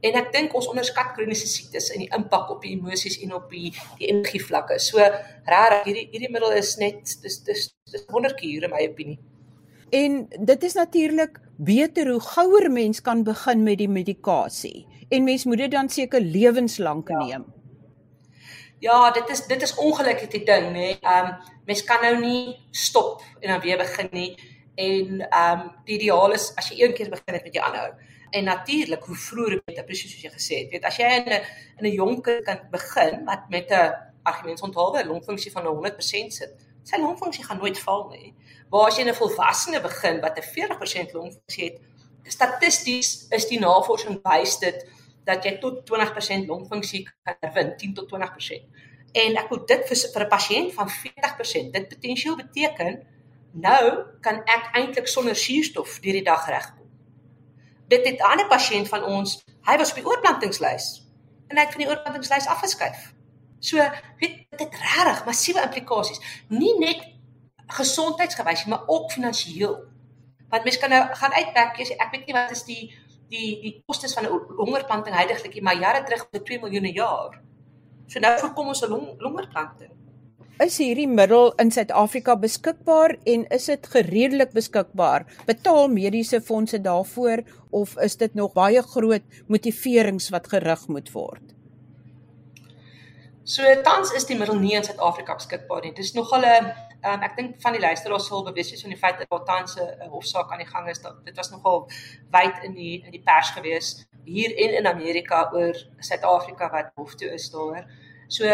En 0.00 0.14
ek 0.20 0.28
dink 0.32 0.54
ons 0.54 0.68
onderskat 0.70 1.10
kroniese 1.16 1.48
siektes 1.50 1.88
en 1.90 2.04
die 2.04 2.10
impak 2.14 2.52
op 2.54 2.62
die 2.62 2.76
emosies 2.76 3.18
en 3.24 3.34
op 3.34 3.48
die 3.50 3.72
die 3.98 4.12
energievlakke. 4.12 4.78
So 4.78 5.02
regtig 5.02 5.88
hierdie 5.88 6.06
hierdie 6.12 6.30
middel 6.30 6.54
is 6.58 6.76
net 6.78 7.16
dis 7.24 7.40
dis 7.46 7.66
dis 7.92 8.06
wonderkier 8.12 8.68
in 8.68 8.74
my 8.74 8.84
opinie. 8.86 9.18
En 9.90 10.26
dit 10.28 10.62
is 10.62 10.76
natuurlik 10.76 11.40
beter 11.56 12.10
hoe 12.12 12.20
gouer 12.20 12.70
mens 12.70 13.00
kan 13.00 13.24
begin 13.24 13.62
met 13.62 13.78
die 13.78 13.88
medikasie. 13.88 14.86
En 15.08 15.24
mens 15.24 15.44
moet 15.44 15.64
dit 15.64 15.70
dan 15.70 15.88
seker 15.88 16.20
lewenslank 16.20 17.08
ja. 17.08 17.24
neem. 17.24 17.46
Ja, 18.78 19.10
dit 19.10 19.28
is 19.28 19.46
dit 19.46 19.62
is 19.62 19.74
ongelukkig 19.74 20.28
die 20.30 20.44
ding, 20.44 20.70
nê. 20.76 20.92
Ehm 21.00 21.32
um, 21.32 21.56
mens 21.66 21.82
kan 21.84 22.00
nou 22.02 22.20
nie 22.20 22.56
stop 22.70 23.22
en 23.40 23.50
dan 23.50 23.60
weer 23.60 23.78
begin 23.78 24.08
nie 24.12 24.30
en 24.74 25.20
ehm 25.28 25.60
um, 25.60 25.70
die 25.84 25.98
ideaal 25.98 26.32
is 26.32 26.52
as 26.54 26.70
jy 26.70 26.84
een 26.84 26.94
keer 26.94 27.10
begin 27.10 27.34
het 27.34 27.44
met 27.44 27.54
jou 27.54 27.64
aanhou. 27.66 27.90
En 28.30 28.44
natuurlik 28.44 29.04
hoe 29.04 29.16
vroeër 29.16 29.62
beter 29.64 29.84
presies 29.84 30.12
soos 30.12 30.22
jy 30.22 30.30
gesê 30.30 30.54
het. 30.62 30.70
Weet 30.70 30.84
as 30.84 30.96
jy 30.96 31.08
in 31.18 31.32
'n 31.32 31.42
in 31.78 31.86
'n 31.86 31.94
jong 32.00 32.22
kind 32.22 32.44
kan 32.44 32.60
begin 32.70 33.24
wat 33.24 33.48
met 33.48 33.70
'n 33.70 33.94
argumentsonthaalwe 34.22 35.06
longfunksie 35.06 35.52
van 35.52 35.66
100% 35.66 36.32
sit, 36.32 36.52
sy 36.82 36.96
longfunksie 37.00 37.44
gaan 37.44 37.58
nooit 37.58 37.78
val 37.78 38.08
nie. 38.08 38.34
Waar 38.70 38.86
as 38.88 38.96
jy 38.96 39.04
'n 39.04 39.14
volwassene 39.14 39.80
begin 39.80 40.20
wat 40.20 40.38
'n 40.38 40.42
40% 40.42 41.12
longfunksie 41.12 41.64
het, 41.64 41.80
statisties 42.28 43.26
is 43.30 43.48
die 43.48 43.60
navorsing 43.60 44.20
wys 44.22 44.58
dit 44.58 44.86
dat 45.24 45.44
jy 45.44 45.58
tot 45.60 45.84
20% 45.86 46.46
longfunksie 46.48 47.02
kan 47.04 47.36
herwin, 47.40 47.76
10 47.76 47.94
tot 47.94 48.08
20%. 48.08 48.64
En 49.12 49.36
ek 49.36 49.48
wil 49.48 49.64
dit 49.66 49.88
vir 49.88 49.96
vir 50.14 50.24
'n 50.24 50.28
pasiënt 50.28 50.74
van 50.74 50.88
40%, 50.90 51.72
dit 51.72 51.88
potensieel 51.88 52.36
beteken 52.36 53.06
nou 53.52 54.04
kan 54.20 54.42
ek 54.44 54.70
eintlik 54.72 55.08
sonder 55.08 55.36
suurstof 55.36 56.00
deur 56.00 56.12
die 56.12 56.22
dag 56.22 56.48
regkom. 56.48 56.77
Dit 57.88 58.06
het 58.06 58.20
'n 58.20 58.30
ander 58.30 58.46
pasiënt 58.46 58.88
van 58.88 59.04
ons, 59.04 59.44
hy 59.64 59.76
was 59.76 59.90
op 59.90 59.96
die 59.96 60.06
oorplantingslys 60.06 61.04
en 61.48 61.56
hy 61.56 61.62
het 61.64 61.72
van 61.72 61.82
die 61.82 61.88
oorplantingslys 61.88 62.46
afgeskuif. 62.46 63.14
So, 63.60 63.76
weet 64.20 64.46
dit 64.50 64.60
het 64.60 64.74
regtig 64.74 65.24
massiewe 65.24 65.62
implikasies, 65.62 66.20
nie 66.48 66.78
net 66.78 67.00
gesondheidsgewys 67.66 68.64
nie, 68.64 68.74
maar 68.74 68.86
ook 68.86 69.12
finansiëel. 69.12 69.76
Want 70.48 70.64
mens 70.64 70.78
kan 70.78 70.90
nou 70.90 71.02
gaan 71.14 71.32
uitwerk, 71.32 71.76
jy 71.76 71.84
sê 71.84 71.96
ek 71.96 72.12
weet 72.12 72.26
nie 72.26 72.34
wat 72.34 72.50
is 72.50 72.64
die 72.64 72.94
die 73.28 73.60
die 73.60 73.74
kostes 73.86 74.14
van 74.16 74.24
'n 74.24 74.56
longerplanting 74.56 75.16
heidaglik 75.16 75.54
nie, 75.54 75.62
maar 75.62 75.76
jare 75.76 76.02
terug 76.04 76.28
vir 76.30 76.44
2 76.44 76.58
miljoen 76.58 76.82
per 76.82 76.94
jaar. 76.94 77.40
So 78.06 78.20
nou 78.20 78.38
voorkom 78.38 78.68
ons 78.68 78.82
'n 78.82 78.88
long, 78.88 79.20
longerplanting. 79.20 79.92
Is 80.58 80.80
hierdie 80.82 81.06
middel 81.06 81.52
in 81.62 81.68
Suid-Afrika 81.70 82.34
beskikbaar 82.42 83.12
en 83.30 83.44
is 83.54 83.68
dit 83.70 83.84
gereedelik 83.92 84.50
beskikbaar? 84.56 85.22
Betaal 85.46 85.86
mediese 85.92 86.40
fondse 86.42 86.80
daarvoor 86.82 87.44
of 87.70 87.92
is 88.02 88.16
dit 88.18 88.34
nog 88.34 88.56
baie 88.56 88.82
groot 88.82 89.38
motiverings 89.46 90.26
wat 90.34 90.48
gerig 90.50 90.82
moet 90.90 91.12
word? 91.14 91.54
So 93.46 93.62
tans 93.86 94.10
is 94.18 94.26
die 94.26 94.38
middel 94.40 94.58
nie 94.58 94.74
in 94.74 94.82
Suid-Afrika 94.82 95.36
beskikbaar 95.38 95.86
nie. 95.86 95.92
Dis 95.94 96.10
nogal 96.18 96.42
'n 96.42 96.72
um, 97.06 97.22
ek 97.22 97.36
dink 97.36 97.54
van 97.62 97.78
die 97.78 97.84
luisteraars 97.86 98.26
sal 98.26 98.42
bewus 98.42 98.74
wees 98.74 98.82
van 98.82 98.90
die 98.90 98.98
feit 98.98 99.22
dat 99.22 99.30
daar 99.30 99.46
tans 99.46 99.78
'n 99.78 100.10
hofsaak 100.10 100.50
aan 100.50 100.64
die 100.64 100.72
gang 100.74 100.90
is. 100.90 100.98
Dat 100.98 101.24
dit 101.24 101.36
was 101.36 101.50
nogal 101.50 101.86
wyd 102.34 102.64
in 102.64 102.74
die 102.74 103.04
in 103.06 103.12
die 103.12 103.22
pers 103.22 103.54
gewees 103.54 104.08
hier 104.24 104.50
en 104.58 104.74
in 104.82 104.86
Amerika 104.86 105.50
oor 105.52 105.74
Suid-Afrika 106.00 106.70
wat 106.70 106.90
hof 106.96 107.14
toe 107.14 107.30
is 107.30 107.50
daaroor. 107.50 107.86
So 108.26 108.44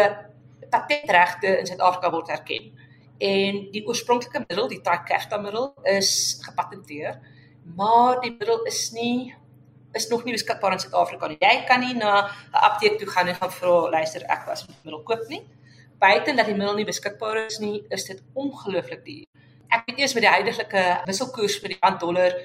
patentregte 0.69 1.57
in 1.59 1.69
Suid-Afrika 1.69 2.11
word 2.11 2.29
erken. 2.29 2.71
En 3.17 3.61
die 3.71 3.83
oorspronklike 3.87 4.43
middel, 4.47 4.67
die 4.67 4.81
Trikafta 4.83 5.39
middel 5.39 5.73
is 5.83 6.11
gepatenteer, 6.43 7.19
maar 7.77 8.19
die 8.21 8.35
middel 8.35 8.63
is 8.65 8.91
nie 8.91 9.33
is 9.95 10.09
nog 10.11 10.25
nie 10.25 10.33
beskikbaar 10.35 10.73
in 10.75 10.81
Suid-Afrika 10.83 11.27
nie. 11.31 11.37
Jy 11.39 11.63
kan 11.67 11.79
nie 11.79 11.93
na 11.95 12.27
'n 12.27 12.63
apteek 12.67 12.97
toe 12.99 13.07
gaan 13.07 13.27
en 13.27 13.35
gaan 13.35 13.51
vra, 13.51 13.89
luister, 13.89 14.25
ek 14.27 14.43
was 14.45 14.67
met 14.67 14.83
middel 14.83 15.03
koop 15.03 15.27
nie 15.29 15.45
buiten 15.97 16.35
dat 16.35 16.45
die 16.45 16.55
middel 16.55 16.75
nie 16.75 16.87
beskikbaar 16.87 17.45
is 17.45 17.59
nie, 17.63 17.83
is 17.89 18.05
dit 18.09 18.21
ongelooflik 18.33 19.05
duur. 19.05 19.25
Ek 19.73 19.87
weet 19.87 20.03
eers 20.03 20.13
met 20.17 20.25
die 20.25 20.33
huidige 20.33 20.83
wisselkoers 21.07 21.57
vir 21.61 21.73
die 21.73 21.79
rand 21.81 21.99
dollar 22.03 22.35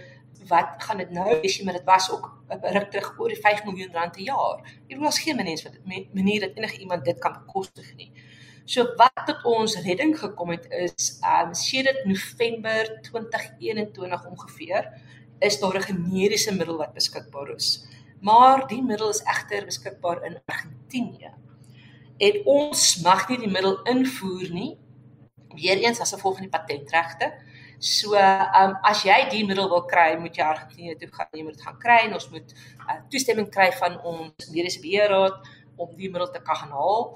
wat 0.49 0.83
gaan 0.85 0.99
dit 1.03 1.11
nou 1.11 1.29
jy 1.43 1.65
maar 1.65 1.77
dit 1.79 1.85
was 1.85 2.11
ook 2.11 2.27
'n 2.51 2.73
ruk 2.77 2.91
terug 2.91 3.19
oor 3.19 3.29
die 3.29 3.41
5 3.41 3.65
miljoen 3.65 3.93
rand 3.93 4.13
per 4.13 4.23
jaar. 4.23 4.59
Jy 4.89 4.99
wil 4.99 5.07
as 5.07 5.19
geen 5.19 5.37
mens 5.37 5.63
wat 5.63 5.79
manier 6.13 6.41
dat 6.41 6.57
enige 6.57 6.79
iemand 6.79 7.05
dit 7.05 7.19
kan 7.19 7.33
bekostig 7.33 7.95
nie. 7.97 8.13
So 8.65 8.85
wat 8.97 9.27
tot 9.27 9.45
ons 9.45 9.81
redding 9.83 10.19
gekom 10.19 10.51
het 10.51 10.67
is 10.71 11.19
um 11.23 11.55
sedert 11.55 12.05
November 12.05 13.01
2021 13.03 14.27
ongeveer 14.27 14.93
is 15.39 15.61
daar 15.61 15.77
'n 15.77 15.83
generiese 15.83 16.55
middel 16.55 16.77
wat 16.77 16.93
beskikbaar 16.93 17.55
is. 17.55 17.87
Maar 18.21 18.67
die 18.69 18.83
middel 18.83 19.09
is 19.09 19.23
egter 19.23 19.65
beskikbaar 19.65 20.25
in 20.25 20.41
Argentinië 20.47 21.33
en 22.19 22.41
ons 22.45 23.01
mag 23.03 23.29
nie 23.29 23.39
die 23.39 23.51
middel 23.51 23.79
invoer 23.83 24.51
nie. 24.53 24.79
Weereens 25.57 26.01
as 26.01 26.13
gevolg 26.13 26.39
van 26.39 26.49
die 26.49 26.53
patentregte. 26.53 27.33
So, 27.81 28.13
ehm 28.13 28.53
um, 28.61 28.73
as 28.85 29.07
jy 29.09 29.17
die 29.33 29.45
middel 29.49 29.69
wil 29.73 29.87
kry, 29.89 30.11
moet 30.21 30.37
jy 30.37 30.45
Argentinië 30.45 30.99
toe 31.01 31.07
gaan. 31.15 31.29
Jy 31.33 31.45
moet 31.47 31.55
dit 31.57 31.63
gaan 31.65 31.79
kry 31.81 31.97
en 32.05 32.17
ons 32.19 32.27
moet 32.29 32.51
uh, 32.53 32.97
toestemming 33.09 33.47
kry 33.49 33.71
van 33.79 33.95
ons 34.05 34.51
mediese 34.53 34.83
beheerraad 34.83 35.39
om 35.81 35.95
die 35.97 36.11
middel 36.13 36.29
te 36.35 36.43
kan 36.45 36.75
haal. 36.77 37.07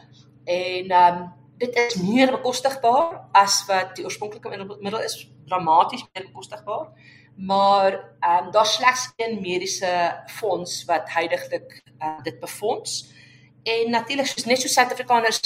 En 0.49 0.95
ehm 1.01 1.19
um, 1.19 1.27
dit 1.61 1.77
is 1.83 1.99
meer 2.01 2.33
bekostigbaar 2.33 3.21
as 3.37 3.59
wat 3.69 3.93
die 3.99 4.07
oorspronklike 4.09 4.57
middel 4.81 5.05
is, 5.05 5.19
dramaties 5.47 6.07
meer 6.07 6.25
bekostigbaar. 6.31 6.89
Maar 7.37 7.99
ehm 7.99 8.47
um, 8.47 8.51
daar's 8.57 8.75
slegs 8.79 9.05
een 9.21 9.37
mediese 9.45 9.93
fonds 10.39 10.81
wat 10.89 11.13
heidaglik 11.19 11.77
uh, 12.01 12.17
dit 12.23 12.41
befonds. 12.41 13.13
En 13.69 13.91
natuurlik 13.91 14.33
soos 14.33 14.49
net 14.49 14.65
so 14.65 14.73
Suid-Afrikaners 14.73 15.45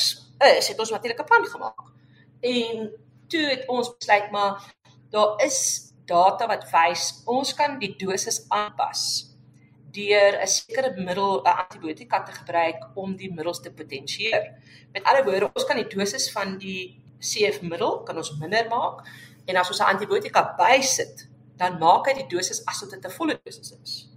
is, 0.55 0.69
het 0.69 0.79
ons 0.79 0.95
natuurlik 0.95 1.21
'n 1.21 1.31
plan 1.35 1.47
gemaak. 1.47 1.87
En 2.41 2.91
toe 3.29 3.45
het 3.51 3.67
ons 3.69 3.97
besluit 3.99 4.31
maar 4.31 4.75
daar 5.11 5.45
is 5.45 5.93
data 6.07 6.47
wat 6.47 6.69
wys 6.73 7.23
ons 7.27 7.55
kan 7.55 7.79
die 7.79 7.95
dosis 8.01 8.45
aanpas 8.49 9.29
deur 9.93 10.33
'n 10.41 10.47
sekere 10.47 10.91
middel 10.97 11.41
'n 11.43 11.57
antibiotika 11.65 12.23
te 12.23 12.33
gebruik 12.33 12.81
om 12.95 13.17
die 13.17 13.33
middels 13.33 13.61
te 13.61 13.73
potensieer. 13.73 14.43
Met 14.93 15.05
ander 15.05 15.25
woorde, 15.25 15.51
ons 15.55 15.65
kan 15.65 15.77
die 15.77 15.97
dosis 15.97 16.33
van 16.33 16.59
die 16.59 17.01
CF 17.19 17.63
middel 17.63 18.03
kan 18.03 18.17
ons 18.17 18.39
minder 18.39 18.69
maak 18.69 19.07
en 19.47 19.57
as 19.57 19.69
ons 19.69 19.81
'n 19.81 19.93
antibiotika 19.95 20.55
bysit, 20.57 21.29
dan 21.57 21.79
maak 21.79 22.07
hy 22.07 22.15
die 22.15 22.37
dosis 22.37 22.65
asof 22.67 22.91
dit 22.91 23.05
'n 23.05 23.11
volle 23.11 23.41
dosis 23.45 23.73
is. 23.83 24.09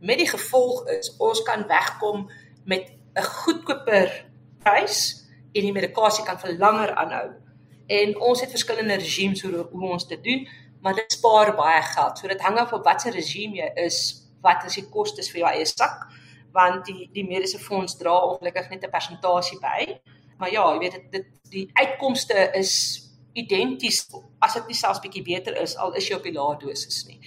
Met 0.00 0.18
die 0.18 0.28
gevolg 0.28 0.88
is 0.88 1.16
ons 1.18 1.42
kan 1.42 1.66
wegkom 1.66 2.30
met 2.64 2.92
'n 3.16 3.22
goedkoper 3.22 4.26
prys 4.58 5.26
en 5.52 5.62
die 5.62 5.72
medikasie 5.72 6.24
kan 6.24 6.38
vir 6.38 6.58
langer 6.58 6.94
aanhou. 6.94 7.41
En 7.98 8.16
ons 8.20 8.40
het 8.40 8.50
verskillende 8.50 8.96
regimes 9.00 9.42
hoe 9.42 9.66
hoe 9.70 9.90
ons 9.90 10.08
dit 10.08 10.24
doen, 10.24 10.48
maar 10.82 10.94
dit 10.94 11.12
spaar 11.12 11.54
baie 11.56 11.82
geld. 11.82 12.18
So 12.18 12.28
dit 12.28 12.40
hang 12.40 12.58
af 12.58 12.72
op 12.72 12.84
watter 12.84 13.12
regime 13.12 13.60
jy 13.60 13.70
is, 13.84 13.98
wat 14.42 14.64
is 14.66 14.78
die 14.80 14.88
kostes 14.90 15.30
vir 15.30 15.44
jou 15.44 15.52
eie 15.52 15.66
sak, 15.68 16.06
want 16.56 16.86
die 16.88 17.08
die 17.14 17.26
mediese 17.26 17.60
fonds 17.62 17.96
dra 18.00 18.14
ongelukkig 18.30 18.70
net 18.70 18.84
'n 18.84 18.90
persentasie 18.90 19.58
by. 19.60 20.00
Maar 20.38 20.52
ja, 20.52 20.64
jy 20.72 20.78
weet 20.78 20.92
dit 20.92 21.12
dit 21.12 21.26
die 21.50 21.70
uitkomste 21.72 22.50
is 22.54 22.72
identies 23.32 24.06
as 24.38 24.54
dit 24.54 24.66
nie 24.66 24.76
selfs 24.76 25.00
bietjie 25.00 25.22
beter 25.24 25.56
is 25.62 25.76
al 25.76 25.94
is 25.96 26.08
jy 26.08 26.16
op 26.16 26.22
die 26.22 26.32
lae 26.32 26.56
dosis 26.60 27.04
nie. 27.06 27.20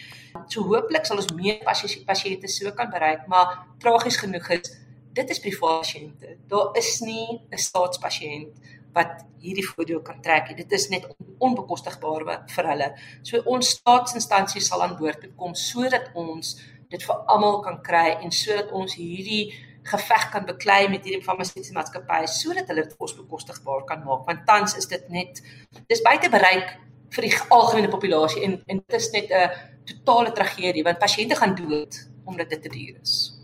So 0.47 0.61
hooplik 0.61 1.05
sal 1.05 1.17
ons 1.17 1.33
meer 1.33 1.61
pasiënte 2.05 2.47
so 2.47 2.71
kan 2.71 2.89
bereik, 2.89 3.27
maar 3.27 3.65
tragies 3.79 4.17
genoeg 4.17 4.49
is 4.49 4.73
dit 5.15 5.29
is 5.29 5.39
private 5.39 5.79
pasiënte. 5.79 6.37
Daar 6.47 6.75
is 6.77 6.99
nie 7.01 7.39
'n 7.51 7.57
staatspasiënt 7.57 8.53
wat 8.95 9.25
hierdie 9.43 9.65
voordeel 9.67 10.01
kan 10.01 10.21
trek. 10.23 10.53
Dit 10.57 10.71
is 10.71 10.87
net 10.89 11.05
onbekostigbaar 11.43 12.25
vir 12.55 12.69
hulle. 12.71 12.89
So 13.27 13.43
ons 13.51 13.75
staatsinstansie 13.77 14.63
sal 14.63 14.83
aan 14.85 14.97
boord 14.99 15.27
kom 15.37 15.55
sodat 15.59 16.11
ons 16.15 16.55
dit 16.89 17.03
vir 17.03 17.21
almal 17.31 17.61
kan 17.65 17.81
kry 17.83 18.07
en 18.23 18.31
sodat 18.31 18.71
ons 18.71 18.97
hierdie 18.97 19.51
geveg 19.85 20.29
kan 20.33 20.47
beklei 20.47 20.87
met 20.89 21.05
hierdie 21.05 21.25
farmaseutiese 21.25 21.75
maatskappye 21.75 22.29
sodat 22.31 22.71
hulle 22.71 22.87
dit 22.87 22.97
kosbekostigbaar 22.97 23.85
kan 23.91 24.03
maak. 24.07 24.25
Want 24.29 24.45
tans 24.49 24.77
is 24.79 24.89
dit 24.89 25.09
net 25.13 25.43
dis 25.91 26.03
buite 26.05 26.31
bereik 26.33 26.75
vir 27.15 27.29
die 27.29 27.35
algemene 27.53 27.91
populasie 27.91 28.43
en 28.47 28.59
en 28.65 28.81
dit 28.81 28.99
is 28.99 29.11
net 29.13 29.31
'n 29.31 29.49
totale 29.85 30.31
tragedie 30.31 30.83
want 30.83 30.99
pasiënte 30.99 31.35
gaan 31.35 31.55
dood 31.55 32.01
omdat 32.25 32.49
dit 32.49 32.61
te 32.61 32.69
duur 32.69 33.01
is. 33.01 33.34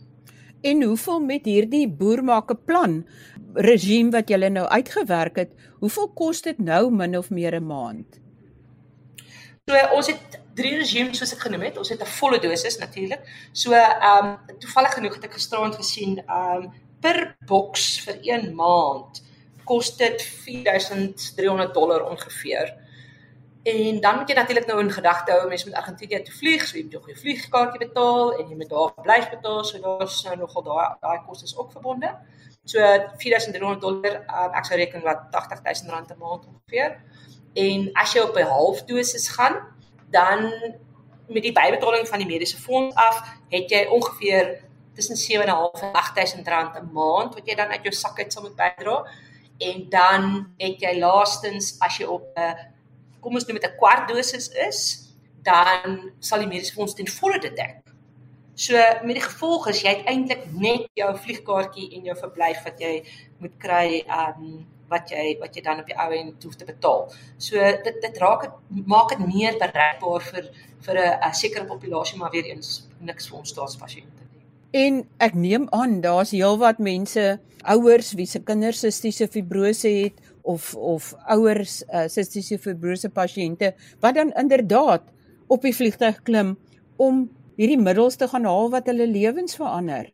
En 0.61 0.83
hoeveel 0.83 1.19
met 1.19 1.45
hierdie 1.45 1.87
boermaak 1.87 2.51
'n 2.51 2.63
plan 2.65 3.05
regime 3.53 4.11
wat 4.11 4.29
julle 4.29 4.49
nou 4.49 4.67
uitgewerk 4.67 5.35
het, 5.35 5.51
hoeveel 5.79 6.07
kos 6.07 6.41
dit 6.41 6.57
nou 6.57 6.91
min 6.91 7.17
of 7.17 7.29
meer 7.29 7.55
'n 7.55 7.65
maand? 7.65 8.19
So 9.65 9.75
ons 9.95 10.07
het 10.07 10.39
drie 10.55 10.75
regimes 10.77 11.17
soos 11.17 11.33
ek 11.33 11.39
genoem 11.45 11.61
het. 11.61 11.77
Ons 11.77 11.89
het 11.89 12.01
'n 12.01 12.05
volle 12.19 12.39
dosis 12.39 12.77
natuurlik. 12.77 13.21
So 13.53 13.71
ehm 13.73 14.25
um, 14.25 14.57
toevallig 14.59 14.93
genoeg 14.93 15.15
het 15.15 15.23
ek 15.23 15.33
gisterand 15.33 15.75
gesien 15.75 16.17
ehm 16.27 16.63
um, 16.63 16.71
per 17.01 17.35
boks 17.45 17.99
vir 18.05 18.19
1 18.21 18.55
maand 18.55 19.23
kos 19.63 19.97
dit 19.97 20.21
4300 20.21 21.73
dollar 21.73 22.09
ongeveer. 22.09 22.73
En 23.63 23.99
dan 23.99 24.17
moet 24.17 24.29
jy 24.29 24.35
natuurlik 24.35 24.65
nou 24.65 24.79
in 24.81 24.91
gedagte 24.91 25.31
hou 25.31 25.47
mense 25.47 25.67
met 25.69 25.77
Argentinië 25.77 26.23
te 26.25 26.31
vlieg, 26.33 26.63
so 26.65 26.77
jy 26.77 26.83
moet 26.83 26.95
jou 26.97 27.17
vliegkaartjie 27.23 27.81
betaal 27.83 28.31
en 28.39 28.47
jy 28.49 28.55
moet 28.57 28.69
daar 28.69 28.93
bly 29.05 29.17
betaal, 29.29 29.59
so 29.63 29.81
daar's 29.83 30.23
nou 30.25 30.37
nogal 30.39 30.65
daai 30.65 30.87
daai 31.03 31.19
kostes 31.27 31.53
ook 31.57 31.71
verbonde. 31.71 32.09
So 32.65 32.79
4300 33.21 33.81
dollar, 33.81 34.17
um, 34.25 34.57
ek 34.57 34.65
sou 34.65 34.79
reken 34.81 35.05
wat 35.05 35.29
80000 35.37 35.93
rand 35.93 36.09
'n 36.09 36.17
maand 36.17 36.47
ongeveer. 36.49 36.97
En 37.53 37.89
as 37.93 38.13
jy 38.13 38.21
op 38.21 38.35
'n 38.35 38.49
half 38.49 38.83
dosis 38.85 39.29
gaan, 39.29 39.61
dan 40.09 40.49
met 41.27 41.43
die 41.43 41.53
bybetaling 41.53 42.07
van 42.07 42.17
die 42.17 42.27
mediese 42.27 42.57
fonds 42.57 42.95
af, 42.95 43.21
het 43.49 43.69
jy 43.69 43.85
ongeveer 43.85 44.63
tussen 44.93 45.15
7.5 45.15 45.81
en 45.81 45.93
8000 45.93 46.47
rand 46.47 46.75
'n 46.75 46.89
maand 46.91 47.33
wat 47.33 47.45
jy 47.45 47.55
dan 47.55 47.69
uit 47.69 47.83
jou 47.83 47.93
sak 47.93 48.17
uit 48.17 48.33
sal 48.33 48.41
moet 48.41 48.55
bydra. 48.55 49.05
En 49.57 49.89
dan 49.89 50.53
het 50.57 50.81
jy 50.81 50.99
laastens 50.99 51.75
as 51.79 51.97
jy 51.97 52.05
op 52.05 52.23
'n 52.35 52.70
kom 53.21 53.37
ons 53.37 53.47
noem 53.47 53.59
dit 53.59 53.69
'n 53.69 53.77
kwart 53.77 54.09
dosis 54.09 54.49
is, 54.67 54.81
dan 55.43 56.11
sal 56.19 56.39
die 56.39 56.47
mediese 56.47 56.73
fonds 56.73 56.93
ten 56.93 57.07
volle 57.07 57.39
dit 57.39 57.55
dek. 57.55 57.81
So 58.55 58.77
met 59.03 59.15
die 59.17 59.23
gevolg 59.23 59.67
is 59.71 59.81
jy 59.81 59.93
eintlik 60.05 60.43
net 60.53 60.89
jou 60.99 61.09
vliegkaartjie 61.17 61.87
en 61.97 62.03
jou 62.11 62.15
verblyf 62.19 62.63
wat 62.67 62.79
jy 62.83 63.03
moet 63.39 63.53
kry, 63.57 64.03
um, 64.05 64.67
wat 64.91 65.11
jy 65.13 65.37
wat 65.39 65.55
jy 65.55 65.63
dan 65.65 65.79
op 65.81 65.87
die 65.87 65.97
ou 65.97 66.09
end 66.13 66.43
hoef 66.43 66.57
te 66.59 66.67
betaal. 66.67 67.07
So 67.41 67.57
dit 67.85 68.01
dit 68.03 68.17
raak 68.21 68.45
dit 68.45 68.87
maak 68.87 69.15
dit 69.15 69.23
meer 69.25 69.57
bereikbaar 69.61 70.25
vir 70.31 70.49
vir 70.85 70.97
'n 70.99 71.33
sekere 71.33 71.65
populasie 71.65 72.17
maar 72.19 72.31
weer 72.31 72.45
eens 72.45 72.87
niks 72.99 73.29
vir 73.29 73.39
ons 73.39 73.49
staatspasiënte 73.49 74.21
nie. 74.29 74.41
En 74.71 75.07
ek 75.19 75.33
neem 75.33 75.67
aan 75.71 76.01
daar's 76.01 76.31
heelwat 76.31 76.79
mense, 76.79 77.39
ouers 77.63 78.13
wie 78.13 78.25
se 78.25 78.39
kinders 78.39 78.79
sistiese 78.79 79.27
fibrose 79.27 79.87
het 79.87 80.13
of 80.43 80.75
of 80.75 81.13
ouers 81.27 81.81
uh, 81.89 82.07
sistiese 82.07 82.57
fibrose 82.61 83.09
pasiënte 83.09 83.73
wat 83.99 84.15
dan 84.15 84.33
inderdaad 84.39 85.03
op 85.47 85.61
die 85.61 85.75
vliegtuig 85.75 86.21
klim 86.23 86.55
om 86.97 87.27
hierdie 87.59 87.79
middels 87.79 88.17
te 88.17 88.27
gaan 88.27 88.45
haal 88.47 88.69
wat 88.73 88.87
hulle 88.89 89.07
lewens 89.07 89.57
verander. 89.59 90.11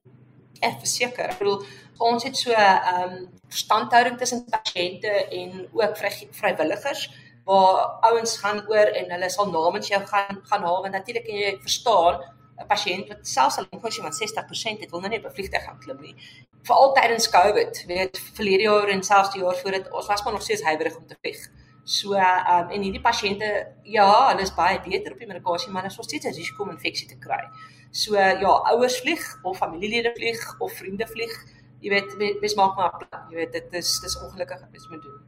Ek 0.66 0.80
verseker, 0.82 1.30
ek 1.32 1.40
bedoel 1.40 1.62
ons 1.98 2.24
het 2.24 2.38
so 2.38 2.52
'n 2.52 2.56
um, 2.58 3.12
ehm, 3.12 3.26
standhouding 3.50 4.18
tussen 4.18 4.46
pasiënte 4.50 5.14
en 5.32 5.68
ook 5.72 5.98
vry, 5.98 6.12
vrywilligers 6.32 7.10
waar 7.46 8.00
ouens 8.10 8.38
gaan 8.38 8.60
oor 8.68 8.88
en 9.00 9.12
hulle 9.12 9.30
sal 9.30 9.52
namens 9.52 9.88
jou 9.88 10.02
gaan 10.06 10.42
gaan 10.50 10.64
haal 10.68 10.82
want 10.82 10.94
natuurlik 10.94 11.26
kan 11.26 11.36
jy 11.36 11.54
verstaan 11.62 12.20
'n 12.58 12.68
pasiënt 12.68 13.08
wat 13.08 13.28
selfs 13.28 13.58
al 13.58 13.68
ongeveer 13.70 14.04
van 14.04 14.14
60% 14.14 14.80
het 14.82 14.90
wil 14.90 15.00
nou 15.00 15.12
nie 15.12 15.20
op 15.20 15.30
'n 15.30 15.38
vliegtuig 15.38 15.64
gaan 15.64 15.80
klim 15.80 16.00
nie. 16.02 16.16
Veral 16.64 16.94
tydens 16.94 17.30
COVID, 17.30 17.84
weet 17.88 18.20
verlede 18.34 18.64
jaar 18.64 18.88
en 18.88 19.04
selfs 19.04 19.32
die 19.34 19.42
jaar 19.42 19.56
voor 19.56 19.72
dit 19.72 19.92
ons 19.92 20.08
was 20.08 20.24
maar 20.24 20.34
nog 20.34 20.42
steeds 20.42 20.64
huiwerig 20.64 20.98
om 20.98 21.08
te 21.08 21.18
vlieg. 21.22 21.50
So 21.84 22.14
ehm 22.14 22.64
um, 22.64 22.70
en 22.70 22.82
hierdie 22.82 23.02
pasiënte 23.02 23.68
ja, 23.84 24.28
hulle 24.30 24.42
is 24.42 24.54
baie 24.54 24.80
beter 24.82 25.12
op 25.12 25.20
die 25.20 25.28
medikasie, 25.28 25.72
maar 25.72 25.84
hulle 25.84 25.96
nog 25.96 26.06
steeds 26.06 26.26
'n 26.26 26.36
risiko 26.36 26.64
om 26.64 26.70
infeksie 26.70 27.08
te 27.08 27.18
kry. 27.18 27.44
So 27.92 28.16
ja, 28.16 28.54
ouers 28.72 29.00
vlieg 29.00 29.40
of 29.44 29.58
familielede 29.58 30.12
vlieg 30.16 30.60
of 30.60 30.74
vriende 30.74 31.08
vlieg. 31.08 31.34
Jy 31.80 31.90
weet, 31.90 32.40
mens 32.42 32.56
maak 32.56 32.76
maar 32.76 32.98
plan. 32.98 33.30
Jy 33.30 33.36
weet 33.36 33.52
dit 33.52 33.74
is 33.74 34.00
dis 34.00 34.20
ongelukkig 34.22 34.60
wat 34.60 34.72
mens 34.72 34.88
moet 34.90 35.02
doen. 35.02 35.22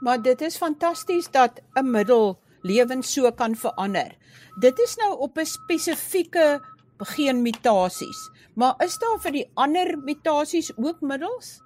Maar 0.00 0.22
dit 0.22 0.40
is 0.40 0.56
fantasties 0.56 1.30
dat 1.30 1.60
'n 1.74 1.90
middel 1.90 2.38
lewens 2.60 3.12
so 3.12 3.30
kan 3.30 3.56
verander. 3.56 4.16
Dit 4.60 4.78
is 4.78 4.96
nou 4.96 5.18
op 5.18 5.38
'n 5.38 5.44
spesifieke 5.44 6.60
geen 6.98 7.42
mutasies. 7.42 8.30
Maar 8.54 8.74
is 8.84 8.98
daar 8.98 9.18
vir 9.20 9.32
die 9.32 9.50
ander 9.54 9.98
mutasies 9.98 10.72
ook 10.76 11.00
middels? 11.00 11.60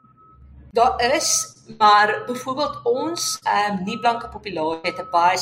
Daar 0.77 1.15
is, 1.15 1.57
maar 1.79 2.23
byvoorbeeld 2.27 2.81
ons 2.85 3.39
ehm 3.43 3.79
um, 3.79 3.85
nie 3.85 3.99
blanke 3.99 4.29
populasie 4.29 4.81
het 4.83 4.99
'n 5.01 5.11
baie 5.11 5.39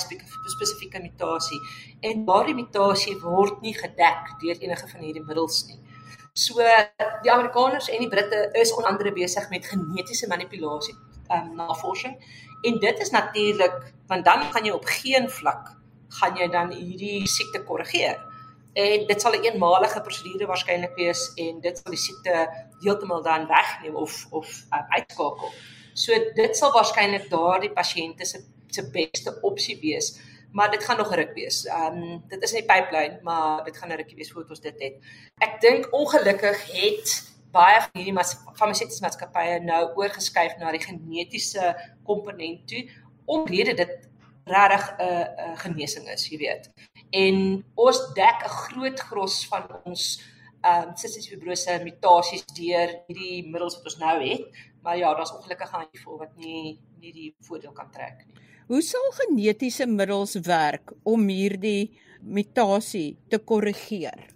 spesifieke 0.55 1.01
mutasie 1.01 1.61
en 2.01 2.25
daardie 2.25 2.55
mutasie 2.55 3.17
word 3.21 3.61
nie 3.61 3.75
gedek 3.75 4.39
deur 4.41 4.59
enige 4.59 4.89
van 4.89 5.01
hierdie 5.01 5.25
middels 5.25 5.67
nie. 5.67 5.81
So 6.33 6.55
die 7.23 7.33
Amerikaners 7.33 7.89
en 7.89 7.99
die 7.99 8.09
Britte 8.09 8.49
is 8.53 8.75
onder 8.75 8.91
andere 8.91 9.13
besig 9.13 9.51
met 9.51 9.67
genetiese 9.67 10.27
manipulasie 10.29 10.95
ehm 11.29 11.51
um, 11.51 11.57
navorsing 11.57 12.15
en 12.63 12.79
dit 12.79 12.99
is 12.99 13.11
natuurlik 13.11 13.93
want 14.07 14.25
dan 14.25 14.43
gaan 14.43 14.65
jy 14.65 14.71
op 14.71 14.85
geen 14.85 15.31
vlak 15.31 15.77
gaan 16.09 16.37
jy 16.37 16.49
dan 16.49 16.71
hierdie 16.71 17.29
siekte 17.29 17.63
korrigeer 17.63 18.34
en 18.75 19.07
dit 19.07 19.21
sal 19.21 19.33
'n 19.33 19.45
eenmalige 19.45 20.01
prosedure 20.01 20.47
waarskynlik 20.47 20.95
wees 20.95 21.33
en 21.37 21.61
dit 21.61 21.79
sal 21.79 21.91
die 21.95 22.05
siekte 22.07 22.35
heeltemal 22.83 23.23
dan 23.23 23.47
wegneem 23.47 23.97
of 23.97 24.27
of 24.31 24.49
um, 24.75 24.87
uitskakel. 24.89 25.51
So 25.95 26.13
dit 26.35 26.57
sal 26.57 26.73
waarskynlik 26.73 27.31
daardie 27.31 27.73
pasiënte 27.73 28.25
se 28.27 28.43
se 28.75 28.91
beste 28.91 29.39
opsie 29.43 29.79
wees, 29.81 30.19
maar 30.53 30.71
dit 30.71 30.85
gaan 30.85 30.97
nog 30.97 31.15
ruk 31.15 31.35
wees. 31.35 31.65
Ehm 31.67 32.03
um, 32.03 32.23
dit 32.29 32.43
is 32.43 32.53
die 32.53 32.65
pipeline, 32.65 33.21
maar 33.23 33.65
dit 33.65 33.77
gaan 33.77 33.89
'n 33.93 33.97
rukkie 33.97 34.17
wees 34.17 34.33
voordat 34.33 34.51
ons 34.51 34.61
dit 34.61 34.83
het. 34.83 34.95
Ek 35.39 35.61
dink 35.61 35.93
ongelukkig 35.93 36.59
het 36.73 37.35
baie 37.53 37.81
van 37.81 37.91
hierdie 37.93 38.25
farmaseutiese 38.59 39.03
maatskappye 39.05 39.61
nou 39.63 39.83
oorgeskuif 39.95 40.57
na 40.59 40.73
die 40.75 40.83
genetiese 40.83 41.75
komponent 42.03 42.67
toe 42.69 42.89
omrede 43.25 43.75
dit 43.75 44.09
regtig 44.45 44.85
'n 44.99 45.03
uh, 45.03 45.25
'n 45.25 45.51
uh, 45.51 45.59
genesing 45.65 46.09
is, 46.09 46.29
jy 46.29 46.39
weet 46.39 46.71
en 47.15 47.37
ons 47.75 47.99
dek 48.15 48.39
'n 48.45 48.57
groot 48.63 49.01
gros 49.09 49.47
van 49.51 49.65
ons 49.85 50.05
ehm 50.65 50.89
um, 50.89 50.97
cystic 50.97 51.29
fibrose 51.31 51.73
mutasies 51.85 52.45
deur 52.59 52.91
hierdie 53.07 53.45
middels 53.53 53.77
wat 53.77 53.85
ons 53.91 53.99
nou 54.01 54.17
het. 54.23 54.45
Maar 54.83 54.97
ja, 54.97 55.15
daar's 55.15 55.35
ongelukkige 55.37 55.77
handjievol 55.77 56.19
wat 56.19 56.33
nie 56.37 56.81
nie 57.01 57.13
die 57.13 57.35
voordeel 57.47 57.73
kan 57.73 57.91
trek 57.93 58.25
nie. 58.27 58.35
Hoe 58.67 58.83
sal 58.83 59.11
genetiese 59.13 59.87
middels 59.87 60.35
werk 60.35 60.93
om 61.03 61.29
hierdie 61.29 61.93
mutasie 62.23 63.19
te 63.29 63.39
korrigeer? 63.39 64.31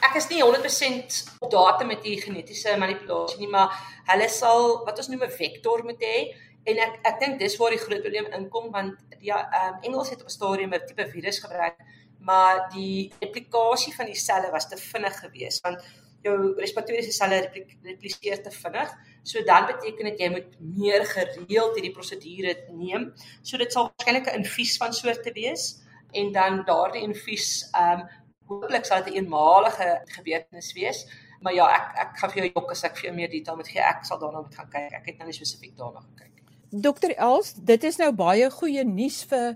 Ek 0.00 0.16
is 0.16 0.28
nie 0.30 0.40
100% 0.42 1.18
op 1.44 1.50
data 1.50 1.84
met 1.84 2.02
die 2.02 2.16
genetiese 2.20 2.76
manipulasie 2.78 3.40
nie, 3.42 3.50
maar 3.50 3.68
hulle 4.08 4.28
sal 4.28 4.84
wat 4.86 4.98
ons 4.98 5.08
noem 5.08 5.24
'n 5.26 5.38
vektor 5.42 5.84
moet 5.84 6.00
hê 6.00 6.18
en 6.64 6.78
ek 6.86 6.98
ek 7.02 7.20
dink 7.20 7.38
dis 7.38 7.56
waar 7.56 7.70
die 7.70 7.84
groot 7.84 8.00
probleem 8.00 8.26
inkom 8.32 8.70
want 8.72 8.96
ja, 9.20 9.48
ehm 9.50 9.74
um, 9.74 9.80
Engels 9.82 10.10
het 10.10 10.20
op 10.20 10.28
'n 10.28 10.36
stadium 10.38 10.74
'n 10.74 10.86
tipe 10.86 11.08
virus 11.08 11.38
gebruik 11.38 11.78
maar 12.18 12.68
die 12.74 13.12
replikasie 13.20 13.94
van 13.94 14.06
die 14.06 14.18
selle 14.18 14.50
was 14.50 14.68
te 14.68 14.76
vinnig 14.76 15.20
geweest 15.20 15.62
want 15.62 15.82
jou 16.26 16.36
respiratoriese 16.58 17.12
selle 17.14 17.38
repliseer 17.82 18.42
te 18.42 18.50
vinnig. 18.50 18.94
So 19.22 19.42
dan 19.46 19.68
beteken 19.70 20.10
dit 20.10 20.22
jy 20.24 20.30
moet 20.34 20.56
meer 20.58 21.04
gereeld 21.06 21.76
hierdie 21.78 21.94
prosedure 21.94 22.54
neem. 22.74 23.12
So 23.42 23.60
dit 23.60 23.72
sal 23.72 23.90
waarskynlik 23.90 24.26
'n 24.26 24.42
infuus 24.42 24.76
van 24.82 24.92
soorte 24.92 25.32
wees 25.32 25.78
en 26.12 26.32
dan 26.32 26.64
daardie 26.64 27.02
infuus 27.02 27.68
ehm 27.72 28.00
um, 28.00 28.08
hooplik 28.48 28.84
sal 28.84 29.04
dit 29.04 29.12
'n 29.14 29.16
eenmalige 29.16 30.02
gebeurtenis 30.16 30.72
wees. 30.72 31.06
Maar 31.40 31.54
ja, 31.54 31.66
ek 31.78 31.86
ek 32.06 32.18
gaan 32.18 32.30
vir 32.30 32.42
jou 32.42 32.52
jok 32.54 32.70
as 32.70 32.84
ek 32.84 32.96
vir 32.96 33.04
jou 33.04 33.14
meer 33.14 33.30
detail 33.30 33.56
moet 33.56 33.68
gee. 33.68 33.80
Ek 33.80 34.04
sal 34.04 34.18
daarna 34.18 34.40
moet 34.40 34.54
gaan 34.54 34.70
kyk. 34.70 34.92
Ek 34.92 35.06
het 35.06 35.18
nou 35.18 35.26
nie 35.26 35.38
spesifiek 35.40 35.76
daarna 35.76 36.00
gekyk. 36.00 36.37
Dokter 36.68 37.14
Els, 37.16 37.54
dit 37.64 37.84
is 37.88 37.96
nou 37.96 38.10
baie 38.12 38.44
goeie 38.52 38.82
nuus 38.84 39.22
vir 39.30 39.54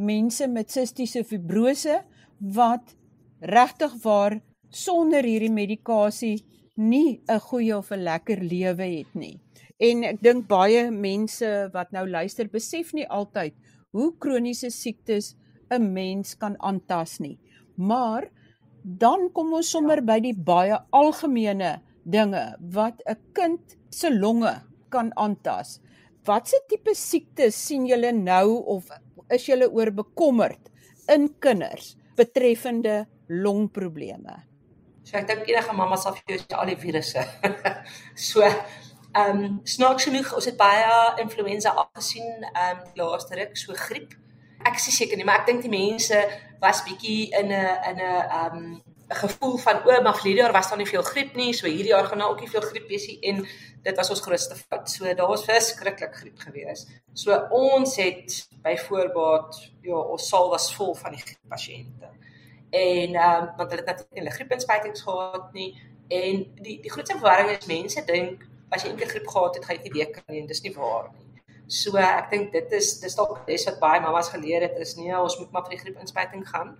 mense 0.00 0.46
met 0.48 0.70
sistiese 0.72 1.20
fibrose 1.28 1.98
wat 2.56 2.94
regtig 3.44 3.92
waar 4.00 4.38
sonder 4.72 5.28
hierdie 5.28 5.52
medikasie 5.52 6.38
nie 6.76 7.20
'n 7.28 7.38
goeie 7.38 7.76
of 7.76 7.92
'n 7.92 8.00
lekker 8.00 8.40
lewe 8.40 8.86
het 8.96 9.14
nie. 9.14 9.38
En 9.78 10.04
ek 10.04 10.22
dink 10.22 10.48
baie 10.48 10.90
mense 10.90 11.68
wat 11.74 11.92
nou 11.92 12.08
luister 12.08 12.48
besef 12.48 12.94
nie 12.94 13.06
altyd 13.08 13.52
hoe 13.92 14.16
kroniese 14.18 14.70
siektes 14.70 15.36
'n 15.70 15.92
mens 15.92 16.34
kan 16.34 16.56
aantas 16.60 17.20
nie. 17.20 17.38
Maar 17.76 18.30
dan 18.82 19.30
kom 19.34 19.52
ons 19.52 19.70
sommer 19.70 20.00
by 20.00 20.18
die 20.20 20.34
baie 20.34 20.78
algemene 20.92 21.82
dinge 22.04 22.56
wat 22.72 23.02
'n 23.06 23.18
kind 23.34 23.76
se 23.90 24.10
longe 24.10 24.62
kan 24.88 25.12
aantas. 25.16 25.80
Watse 26.24 26.56
tipe 26.68 26.94
siektes 26.96 27.56
sien 27.66 27.84
julle 27.84 28.08
nou 28.16 28.62
of 28.76 28.88
is 29.34 29.44
julle 29.44 29.66
oor 29.68 29.90
bekommerd 29.92 30.70
in 31.12 31.28
kinders 31.42 31.94
betreffende 32.16 33.02
longprobleme? 33.28 34.38
So 35.04 35.18
ek 35.20 35.26
dink 35.28 35.50
enige 35.52 35.74
mamma 35.76 35.98
sal 36.00 36.16
vir 36.16 36.32
jou 36.32 36.38
sê 36.40 36.56
al 36.56 36.70
die 36.72 36.78
virusse. 36.80 37.24
so 38.30 38.40
ehm 38.44 39.42
um, 39.44 39.58
snaaks 39.68 40.08
genoeg 40.08 40.32
ons 40.34 40.48
het 40.48 40.56
baie 40.58 40.96
influenza 41.22 41.74
afgesien 41.84 42.48
ehm 42.54 42.80
um, 42.80 42.88
laaste 43.02 43.36
ruk 43.36 43.60
so 43.60 43.76
griep. 43.76 44.16
Ek 44.64 44.80
is 44.80 44.88
seker 44.96 45.20
nie, 45.20 45.28
maar 45.28 45.42
ek 45.42 45.50
dink 45.52 45.66
die 45.66 45.74
mense 45.74 46.24
was 46.64 46.80
bietjie 46.88 47.34
in 47.36 47.52
'n 47.52 47.76
in 47.92 48.00
'n 48.00 48.08
ehm 48.08 48.56
um, 48.56 48.93
'n 49.08 49.14
gevoel 49.14 49.56
van 49.56 49.76
o, 49.84 50.02
maar 50.02 50.14
verlede 50.14 50.40
jaar 50.40 50.52
was 50.52 50.68
daar 50.68 50.78
nie 50.78 50.86
veel 50.86 51.02
griep 51.02 51.34
nie, 51.34 51.52
so 51.52 51.66
hierdie 51.66 51.92
jaar 51.92 52.04
gaan 52.04 52.18
nou 52.18 52.30
ook 52.30 52.40
nie 52.40 52.48
veel 52.50 52.60
griep 52.60 52.88
wees 52.88 53.06
nie 53.06 53.18
en 53.20 53.46
dit 53.82 53.96
was 53.96 54.10
ons 54.10 54.20
grootste 54.20 54.56
fout. 54.56 54.90
So 54.90 55.14
daar 55.14 55.28
was 55.28 55.44
verskriklik 55.44 56.14
griep 56.14 56.38
gewees. 56.38 56.86
So 57.12 57.36
ons 57.50 57.96
het 57.96 58.48
byvoorbeeld 58.62 59.70
ja, 59.80 59.96
ons 59.96 60.28
saal 60.28 60.48
was 60.50 60.74
vol 60.74 60.94
van 60.94 61.12
die 61.12 61.24
pasiënte. 61.48 62.08
En 62.70 63.14
ehm 63.14 63.42
um, 63.42 63.50
want 63.56 63.70
hulle 63.70 63.82
het 63.82 63.90
natuurlik 63.92 64.18
hulle 64.18 64.30
griepinspuitings 64.30 65.02
gehad 65.02 65.52
nie 65.52 65.70
en 66.08 66.46
die 66.62 66.80
die 66.80 66.90
grootste 66.90 67.18
verwarring 67.18 67.50
is 67.58 67.66
mense 67.66 68.04
dink 68.04 68.48
as 68.70 68.82
jy 68.82 68.90
eendag 68.90 69.12
griep 69.12 69.28
gehad 69.28 69.54
het, 69.54 69.64
gaan 69.64 69.76
jy 69.76 69.82
nie 69.82 69.92
weer 69.92 70.10
kan 70.10 70.24
nie 70.28 70.40
en 70.40 70.46
dis 70.50 70.62
nie 70.62 70.74
waar 70.74 71.10
nie. 71.12 71.24
So 71.68 71.96
ek 72.00 72.30
dink 72.30 72.52
dit 72.52 72.72
is 72.76 72.98
dis 73.00 73.14
dalk 73.16 73.44
dis 73.46 73.64
wat 73.68 73.78
baie 73.80 74.00
mamas 74.00 74.32
geleer 74.32 74.66
het 74.66 74.80
is 74.80 74.96
nee, 74.96 75.12
ons 75.16 75.38
moet 75.38 75.52
maar 75.52 75.64
vir 75.68 75.76
die 75.76 75.82
griepinspuiting 75.84 76.48
gaan. 76.48 76.74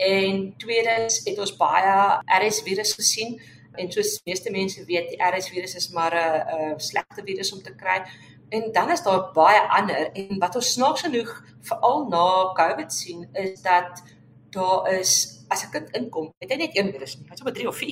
En 0.00 0.54
tweedens 0.56 1.20
het 1.24 1.38
ons 1.38 1.56
baie 1.60 1.94
RS 2.40 2.62
virus 2.64 2.92
gesien 2.96 3.36
en 3.78 3.90
soos 3.92 4.16
meeste 4.24 4.50
mense 4.50 4.84
weet, 4.88 5.12
die 5.12 5.20
RS 5.20 5.50
virus 5.52 5.74
is 5.76 5.88
maar 5.92 6.14
'n 6.16 6.80
slegte 6.80 7.22
virus 7.24 7.52
om 7.52 7.62
te 7.62 7.74
kry. 7.74 8.02
En 8.48 8.72
dan 8.72 8.90
is 8.90 9.02
daar 9.02 9.32
baie 9.32 9.60
ander 9.60 10.10
en 10.12 10.38
wat 10.38 10.56
ons 10.56 10.72
snaaks 10.72 11.00
genoeg 11.00 11.44
veral 11.60 12.08
na 12.08 12.52
COVID 12.52 12.92
sien 12.92 13.28
is 13.32 13.60
dat 13.62 14.02
daar 14.50 14.92
is 14.92 15.44
as 15.48 15.64
'n 15.64 15.70
kind 15.70 15.90
inkom, 15.90 16.32
het 16.38 16.50
hy 16.50 16.56
net 16.56 16.76
een 16.76 16.92
virus 16.92 17.16
nie, 17.16 17.24
hy 17.24 17.30
het 17.30 17.38
sommer 17.38 17.54
3 17.54 17.68
of 17.68 17.76
4. 17.76 17.88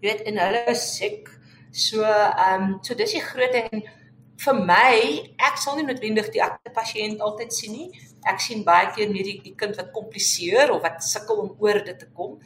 Jy 0.00 0.10
weet 0.10 0.22
en 0.22 0.38
hulle 0.38 0.64
is 0.66 0.96
siek. 0.96 1.28
So 1.70 2.02
ehm 2.02 2.62
um, 2.62 2.78
so 2.82 2.94
dis 2.94 3.12
die 3.12 3.20
groot 3.20 3.52
ding 3.52 3.88
vir 4.36 4.54
my, 4.54 4.94
ek 5.36 5.56
sal 5.56 5.76
nie 5.76 5.84
noodwendig 5.84 6.30
die 6.30 6.42
akte 6.42 6.70
pasiënt 6.70 7.20
altyd 7.20 7.54
sien 7.54 7.72
nie 7.72 7.90
ek 8.30 8.40
sien 8.40 8.62
baie 8.66 8.90
keer 8.94 9.10
meer 9.12 9.26
die, 9.28 9.38
die 9.44 9.54
kind 9.58 9.76
wat 9.78 9.92
kompliseer 9.94 10.72
of 10.74 10.82
wat 10.84 11.02
sukkel 11.04 11.42
om 11.44 11.50
oor 11.62 11.80
dit 11.84 11.98
te 12.00 12.08
kom. 12.16 12.38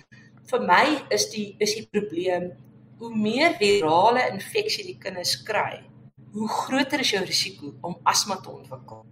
Vir 0.49 0.65
my 0.65 0.85
is 1.15 1.29
die 1.33 1.53
is 1.63 1.75
die 1.77 1.87
probleem 1.91 2.51
hoe 2.99 3.11
meer 3.15 3.55
virale 3.61 4.25
infeksie 4.33 4.87
die 4.87 4.99
kinders 4.99 5.37
kry, 5.47 5.85
hoe 6.35 6.49
groter 6.51 7.05
is 7.05 7.13
jou 7.15 7.23
risiko 7.23 7.75
om 7.87 7.99
asma 8.11 8.41
te 8.43 8.51
ontwikkel. 8.51 9.05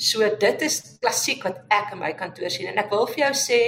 So 0.00 0.26
dit 0.42 0.62
is 0.66 0.80
klassiek 0.98 1.44
wat 1.44 1.60
ek 1.70 1.92
in 1.94 2.00
my 2.02 2.14
kantoor 2.18 2.50
sien 2.50 2.70
en 2.72 2.80
ek 2.82 2.90
wil 2.90 3.06
vir 3.12 3.26
jou 3.26 3.34
sê 3.36 3.60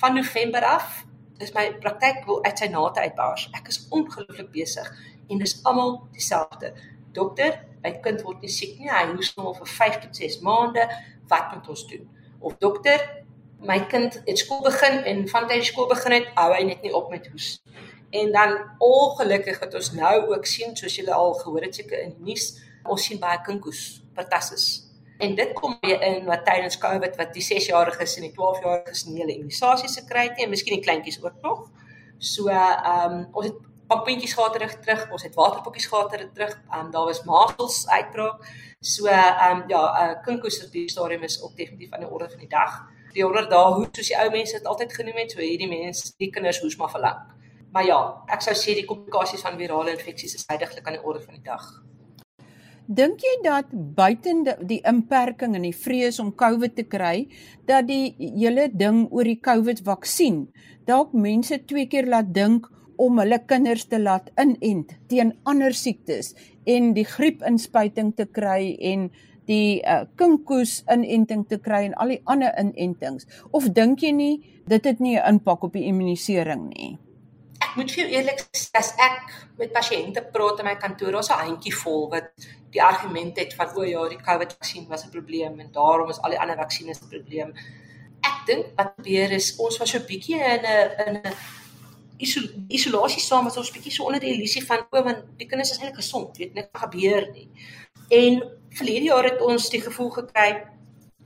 van 0.00 0.14
November 0.14 0.66
af 0.68 1.02
is 1.42 1.54
my 1.56 1.64
praktyk 1.82 2.22
wil 2.28 2.42
uit 2.44 2.60
sy 2.60 2.68
nate 2.70 3.02
uitbars. 3.02 3.48
Ek 3.56 3.72
is 3.72 3.80
ongelooflik 3.90 4.52
besig 4.54 4.88
en 5.30 5.40
dis 5.42 5.56
almal 5.66 5.96
dieselfde. 6.14 6.70
Dokter, 7.16 7.58
my 7.82 7.92
kind 8.04 8.22
word 8.26 8.42
nie 8.42 8.52
siek 8.52 8.78
nie. 8.78 8.90
Hy 8.90 9.12
hoes 9.12 9.32
nou 9.36 9.54
vir 9.56 9.70
5 9.76 9.98
tot 10.04 10.22
6 10.22 10.40
maande. 10.46 10.86
Wat 11.30 11.54
moet 11.54 11.68
ons 11.74 11.86
doen? 11.90 12.06
Of 12.40 12.56
dokter, 12.62 13.02
my 13.62 13.78
kind 13.90 14.18
het 14.26 14.38
skool 14.38 14.62
begin 14.66 15.02
en 15.06 15.24
van 15.30 15.48
tyd 15.50 15.64
skool 15.66 15.88
begin 15.90 16.16
het, 16.18 16.30
hou 16.38 16.50
hy 16.54 16.62
net 16.66 16.82
nie 16.82 16.94
op 16.94 17.10
met 17.10 17.28
hoes. 17.30 17.56
En 18.12 18.32
dan 18.34 18.56
ongelukkig 18.82 19.60
het 19.62 19.74
ons 19.74 19.92
nou 19.96 20.14
ook 20.34 20.46
sien 20.46 20.76
soos 20.76 20.96
julle 20.98 21.14
al 21.14 21.36
gehoor 21.40 21.68
het 21.68 21.78
seker 21.78 22.02
in 22.02 22.16
die 22.16 22.32
nuus, 22.32 22.48
ons 22.82 23.06
sien 23.06 23.20
baie 23.22 23.38
kinkoes, 23.46 24.02
pertussis. 24.16 24.66
En 25.22 25.36
dit 25.38 25.52
kom 25.54 25.76
weer 25.80 26.02
in 26.02 26.26
wat 26.26 26.42
tydens 26.44 26.78
Covid 26.82 27.14
wat 27.16 27.30
die 27.36 27.44
6-jariges 27.46 28.16
en 28.18 28.26
die 28.26 28.34
12-jariges 28.34 29.04
nie 29.06 29.22
hulle 29.22 29.36
immunisasies 29.36 29.94
gekry 30.00 30.26
het 30.26 30.36
nie 30.36 30.48
en 30.48 30.52
miskien 30.52 30.76
die 30.76 30.84
kleintjies 30.84 31.20
ook 31.22 31.38
nog. 31.46 31.68
So 32.18 32.50
ehm 32.50 33.20
um, 33.22 33.28
ons 33.32 33.46
het 33.52 33.60
pampuntjies 33.92 34.34
gehad 34.38 34.56
terug 34.56 34.74
terug, 34.80 35.04
ons 35.12 35.28
het 35.28 35.36
waterpokkies 35.36 35.86
gehad 35.92 36.16
terug. 36.16 36.56
Ehm 36.70 36.86
um, 36.86 36.90
daar 36.96 37.06
was 37.12 37.22
masels 37.28 37.84
uitbraak. 37.88 38.50
So 38.80 39.06
ehm 39.06 39.60
um, 39.60 39.62
ja, 39.68 39.84
uh, 40.00 40.18
kinkoes 40.24 40.64
op 40.64 40.72
die 40.72 40.88
stadium 40.90 41.22
is 41.22 41.42
ook 41.42 41.56
definitief 41.56 41.92
aan 41.92 42.04
die 42.06 42.10
orde 42.10 42.30
van 42.30 42.44
die 42.46 42.52
dag 42.56 42.82
die 43.12 43.24
100 43.24 43.50
dae 43.52 43.70
hoes 43.76 43.92
soos 43.92 44.10
die 44.10 44.18
ou 44.18 44.28
mense 44.32 44.58
dit 44.58 44.68
altyd 44.68 44.96
genoem 44.96 45.22
het, 45.22 45.34
so 45.34 45.44
hierdie 45.44 45.70
mense, 45.70 46.12
die 46.20 46.30
kinders 46.32 46.60
hoes 46.64 46.78
maar 46.80 46.92
vir 46.92 47.04
lank. 47.06 47.30
Maar 47.72 47.86
ja, 47.88 48.00
ek 48.32 48.44
sou 48.44 48.54
sê 48.56 48.76
die 48.76 48.88
komplikasies 48.88 49.44
van 49.44 49.56
virale 49.60 49.94
infeksies 49.96 50.36
is 50.40 50.46
heidaglik 50.48 50.86
aan 50.86 50.98
die 50.98 51.04
orde 51.04 51.24
van 51.24 51.38
die 51.38 51.44
dag. 51.46 51.66
Dink 52.92 53.22
jy 53.24 53.32
dat 53.44 53.70
buiten 53.96 54.42
die, 54.44 54.54
die 54.74 54.80
inperking 54.88 55.54
en 55.56 55.64
die 55.64 55.76
vrees 55.76 56.18
om 56.20 56.32
COVID 56.36 56.74
te 56.76 56.84
kry, 56.90 57.28
dat 57.68 57.86
die 57.88 58.12
hele 58.18 58.66
ding 58.68 59.06
oor 59.10 59.28
die 59.28 59.38
COVID-vaksin 59.40 60.44
dalk 60.88 61.14
mense 61.14 61.62
twee 61.70 61.86
keer 61.88 62.10
laat 62.10 62.32
dink 62.34 62.66
om 62.96 63.18
hulle 63.18 63.38
kinders 63.46 63.84
te 63.84 63.98
laat 63.98 64.30
inent 64.40 64.94
teen 65.08 65.32
ander 65.44 65.74
siektes 65.74 66.34
en 66.64 66.94
die 66.94 67.04
griepinspuiting 67.04 68.14
te 68.16 68.26
kry 68.26 68.76
en 68.80 69.10
die 69.50 69.82
uh, 69.82 70.04
kinkoes 70.18 70.82
inenting 70.92 71.46
te 71.50 71.58
kry 71.62 71.84
en 71.88 71.96
al 72.00 72.14
die 72.14 72.20
ander 72.30 72.52
inentings. 72.58 73.26
Of 73.50 73.70
dink 73.74 74.02
jy 74.02 74.12
nie 74.14 74.34
dit 74.70 74.84
het 74.84 75.00
nie 75.00 75.16
'n 75.18 75.26
impak 75.34 75.64
op 75.64 75.72
die 75.72 75.86
immunisering 75.90 76.68
nie? 76.68 76.98
Ek 77.62 77.76
moet 77.76 77.90
vir 77.90 78.04
jou 78.04 78.10
eerlik 78.12 78.40
sê 78.52 78.70
as 78.78 78.94
ek 78.98 79.32
met 79.58 79.72
pasiënte 79.72 80.22
praat 80.32 80.58
in 80.60 80.66
my 80.66 80.76
kantoor 80.76 81.14
ons 81.16 81.30
'n 81.30 81.44
handjie 81.46 81.74
vol 81.74 82.10
wat 82.10 82.30
die 82.70 82.82
argument 82.82 83.38
het 83.38 83.54
van 83.54 83.68
o 83.76 83.82
ja 83.82 84.08
die 84.08 84.22
COVID 84.28 84.52
vaksin 84.52 84.88
was 84.88 85.04
'n 85.04 85.10
probleem 85.10 85.60
en 85.60 85.72
daarom 85.72 86.10
is 86.10 86.20
al 86.22 86.30
die 86.30 86.40
ander 86.40 86.56
vaksines 86.56 87.02
'n 87.02 87.08
probleem. 87.08 87.54
Ek 88.22 88.46
dink 88.46 88.66
wat 88.76 88.94
gebeur 88.96 89.30
is 89.32 89.56
ons 89.58 89.78
was 89.78 89.90
so 89.90 89.98
bietjie 89.98 90.38
in 90.38 90.62
'n 90.62 90.90
in 91.06 91.16
'n 91.16 91.34
isolasie 92.22 93.20
saam 93.20 93.44
was 93.44 93.56
ons 93.56 93.70
bietjie 93.74 93.92
so 93.92 94.04
onder 94.04 94.20
die 94.20 94.34
illusie 94.34 94.64
van 94.64 94.86
o 94.90 95.02
want 95.02 95.24
die 95.38 95.46
kinders 95.46 95.70
is 95.70 95.78
eintlik 95.78 96.00
gesond 96.00 96.36
weet 96.38 96.54
niks 96.54 96.82
gebeur 96.84 97.30
nie 97.32 97.48
En 98.12 98.50
verlede 98.68 99.04
jaar 99.04 99.24
het 99.24 99.40
ons 99.40 99.70
die 99.70 99.80
gevoel 99.80 100.10
gekry 100.10 100.48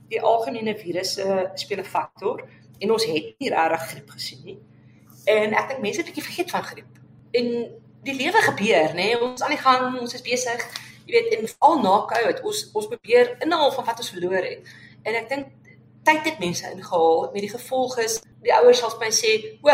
die 0.07 0.21
algemene 0.21 0.77
virusse 0.79 1.51
speel 1.55 1.81
'n 1.83 1.83
faktor 1.83 2.47
en 2.79 2.91
ons 2.91 3.05
het 3.05 3.35
nie 3.39 3.49
regtig 3.49 3.87
griep 3.89 4.09
gesien 4.09 4.41
nie. 4.43 4.59
En 5.25 5.53
ek 5.53 5.67
dink 5.67 5.81
mense 5.81 5.99
het 5.99 6.07
'n 6.07 6.11
bietjie 6.11 6.29
vergeet 6.29 6.49
van 6.51 6.63
griep. 6.63 6.93
En 7.31 7.47
die 8.03 8.15
lewe 8.15 8.41
gebeur, 8.41 8.89
nê? 8.89 8.93
Nee? 8.93 9.21
Ons 9.21 9.41
aan 9.41 9.55
die 9.55 9.65
gang, 9.67 9.99
ons 9.99 10.13
is 10.13 10.21
besig. 10.21 10.61
Jy 11.05 11.11
weet, 11.11 11.39
en 11.39 11.49
al 11.59 11.81
na 11.81 12.05
COVID, 12.05 12.41
ons 12.41 12.69
ons 12.73 12.87
probeer 12.87 13.35
inhaal 13.39 13.71
van 13.71 13.85
wat 13.85 13.97
ons 13.97 14.09
verloor 14.09 14.43
het. 14.43 14.59
En 15.03 15.13
ek 15.15 15.29
dink 15.29 15.47
tyd 16.03 16.23
het 16.23 16.39
mense 16.39 16.71
ingehaal 16.71 17.29
met 17.33 17.41
die 17.41 17.55
gevolg 17.57 17.97
is 17.97 18.21
die 18.41 18.53
ouers 18.53 18.77
sal 18.77 18.95
my 18.99 19.11
sê, 19.11 19.59
"O, 19.61 19.69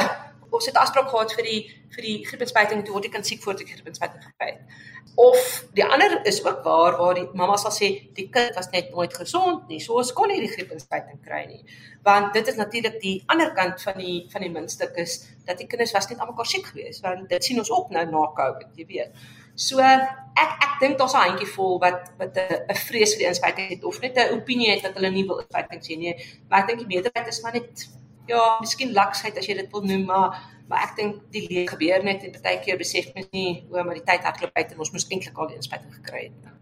ons 0.54 0.66
het 0.70 0.78
afspraak 0.78 1.10
gehad 1.10 1.34
vir 1.38 1.48
die 1.50 1.60
vir 1.94 2.08
die 2.08 2.18
griepinspuiting 2.26 2.84
toe 2.86 2.96
word 2.96 3.06
ek 3.10 3.16
kan 3.18 3.26
siek 3.28 3.42
voor 3.44 3.58
die 3.60 3.70
griepinspuiting 3.70 4.24
gekry 4.24 4.52
het." 4.56 4.92
Of 5.16 5.66
die 5.78 5.86
ander 5.86 6.26
is 6.26 6.40
ook 6.46 6.64
waar 6.64 6.98
waar 6.98 7.14
die 7.14 7.28
mamma 7.34 7.58
sal 7.58 7.72
sê 7.72 7.90
die 8.18 8.30
kind 8.34 8.56
was 8.58 8.72
net 8.74 8.90
nooit 8.92 9.14
gesond 9.14 9.68
nie. 9.70 9.80
So 9.80 10.00
ons 10.02 10.14
kon 10.14 10.32
nie 10.32 10.40
die 10.42 10.50
griepinspuiting 10.50 11.22
kry 11.22 11.44
nie. 11.46 11.62
Want 12.04 12.34
dit 12.34 12.48
is 12.48 12.58
natuurlik 12.58 12.98
die 13.02 13.22
ander 13.28 13.54
kant 13.54 13.82
van 13.82 14.00
die 14.02 14.26
van 14.34 14.42
die 14.42 14.50
muntstuk 14.50 14.98
is 14.98 15.20
dat 15.46 15.62
die 15.62 15.68
kinders 15.68 15.94
was 15.94 16.10
net 16.10 16.20
almekaar 16.20 16.50
siek 16.50 16.66
geweest. 16.66 17.06
Want 17.06 17.30
dit 17.30 17.46
sien 17.46 17.62
ons 17.62 17.72
ook 17.72 17.94
nou 17.94 18.06
na 18.10 18.26
Covid, 18.40 18.74
jy 18.76 18.86
weet. 18.90 19.24
So 19.56 19.80
ek 19.86 20.52
ek 20.66 20.80
dink 20.82 20.98
daar's 20.98 21.14
'n 21.14 21.30
handjie 21.30 21.48
vol 21.56 21.80
wat 21.80 22.10
wat 22.18 22.38
'n 22.38 22.76
vrees 22.88 23.14
vir 23.14 23.20
die 23.20 23.32
inspuiting 23.32 23.70
het 23.70 23.84
of 23.84 24.02
net 24.02 24.18
'n 24.18 24.34
opinie 24.34 24.72
het 24.72 24.84
dat 24.84 24.96
hulle 24.96 25.12
nie 25.12 25.28
wil 25.28 25.44
inspuiting 25.46 25.84
sien 25.84 26.00
nie. 26.00 26.16
Maar 26.50 26.62
ek 26.62 26.68
dink 26.68 26.80
die 26.80 26.88
meerderheid 26.96 27.28
is 27.28 27.42
maar 27.42 27.54
net 27.54 27.88
ja, 28.28 28.42
miskien 28.62 28.94
laksheid 28.94 29.38
as 29.38 29.48
jy 29.48 29.56
dit 29.60 29.72
wil 29.72 29.86
noem, 29.88 30.06
maar 30.10 30.42
maar 30.70 30.86
ek 30.88 30.94
dink 30.96 31.16
die 31.36 31.44
lewe 31.50 31.68
gebeur 31.74 32.04
net 32.08 32.24
en 32.24 32.36
baie 32.42 32.60
keer 32.64 32.78
besef 32.80 33.10
mens 33.14 33.28
nie 33.36 33.66
hoe 33.70 33.84
maar 33.84 33.98
die 34.00 34.06
tyd 34.08 34.24
hardloop 34.24 34.56
uit 34.56 34.72
en 34.72 34.80
ons 34.80 34.94
moes 34.96 35.06
eintlik 35.10 35.38
al 35.38 35.50
die 35.52 35.58
inspuiting 35.60 35.92
gekry 35.98 36.22
het. 36.30 36.54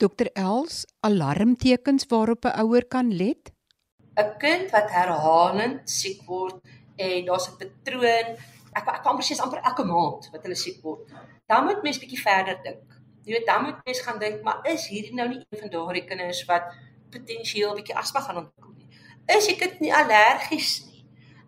Dokter 0.00 0.28
Els, 0.38 0.84
alarmtekens 1.00 2.06
waarop 2.12 2.44
'n 2.44 2.60
ouer 2.62 2.84
kan 2.84 3.10
let? 3.22 3.50
'n 4.16 4.36
Kind 4.38 4.70
wat 4.76 4.90
herhalend 4.90 5.90
siek 5.90 6.22
word 6.28 6.60
en 6.96 7.24
daar's 7.24 7.48
'n 7.48 7.56
patroon, 7.60 8.28
ek 8.76 8.86
ek 8.96 9.02
kan 9.02 9.16
presies 9.16 9.40
amper 9.40 9.60
elke 9.64 9.84
maand 9.84 10.28
wat 10.32 10.42
hulle 10.42 10.56
siek 10.56 10.82
word. 10.82 11.08
Dan 11.46 11.64
moet 11.64 11.82
mens 11.82 11.98
bietjie 11.98 12.22
verder 12.22 12.56
dink. 12.62 12.86
Jy 13.24 13.32
weet, 13.32 13.46
dan 13.46 13.64
moet 13.64 13.84
mens 13.84 14.00
gaan 14.00 14.18
dink, 14.18 14.42
maar 14.42 14.60
is 14.64 14.86
hierdie 14.86 15.14
nou 15.14 15.28
nie 15.28 15.40
een 15.50 15.60
van 15.60 15.70
daardie 15.70 16.04
kinders 16.04 16.44
wat 16.44 16.64
potensieel 17.10 17.74
bietjie 17.74 17.96
asma 17.96 18.20
gaan 18.20 18.36
ontwikkel 18.36 18.72
nie? 18.76 18.88
Is 19.36 19.46
die 19.46 19.56
kind 19.56 19.80
nie 19.80 19.94
allergies 19.94 20.84
nie? 20.84 20.89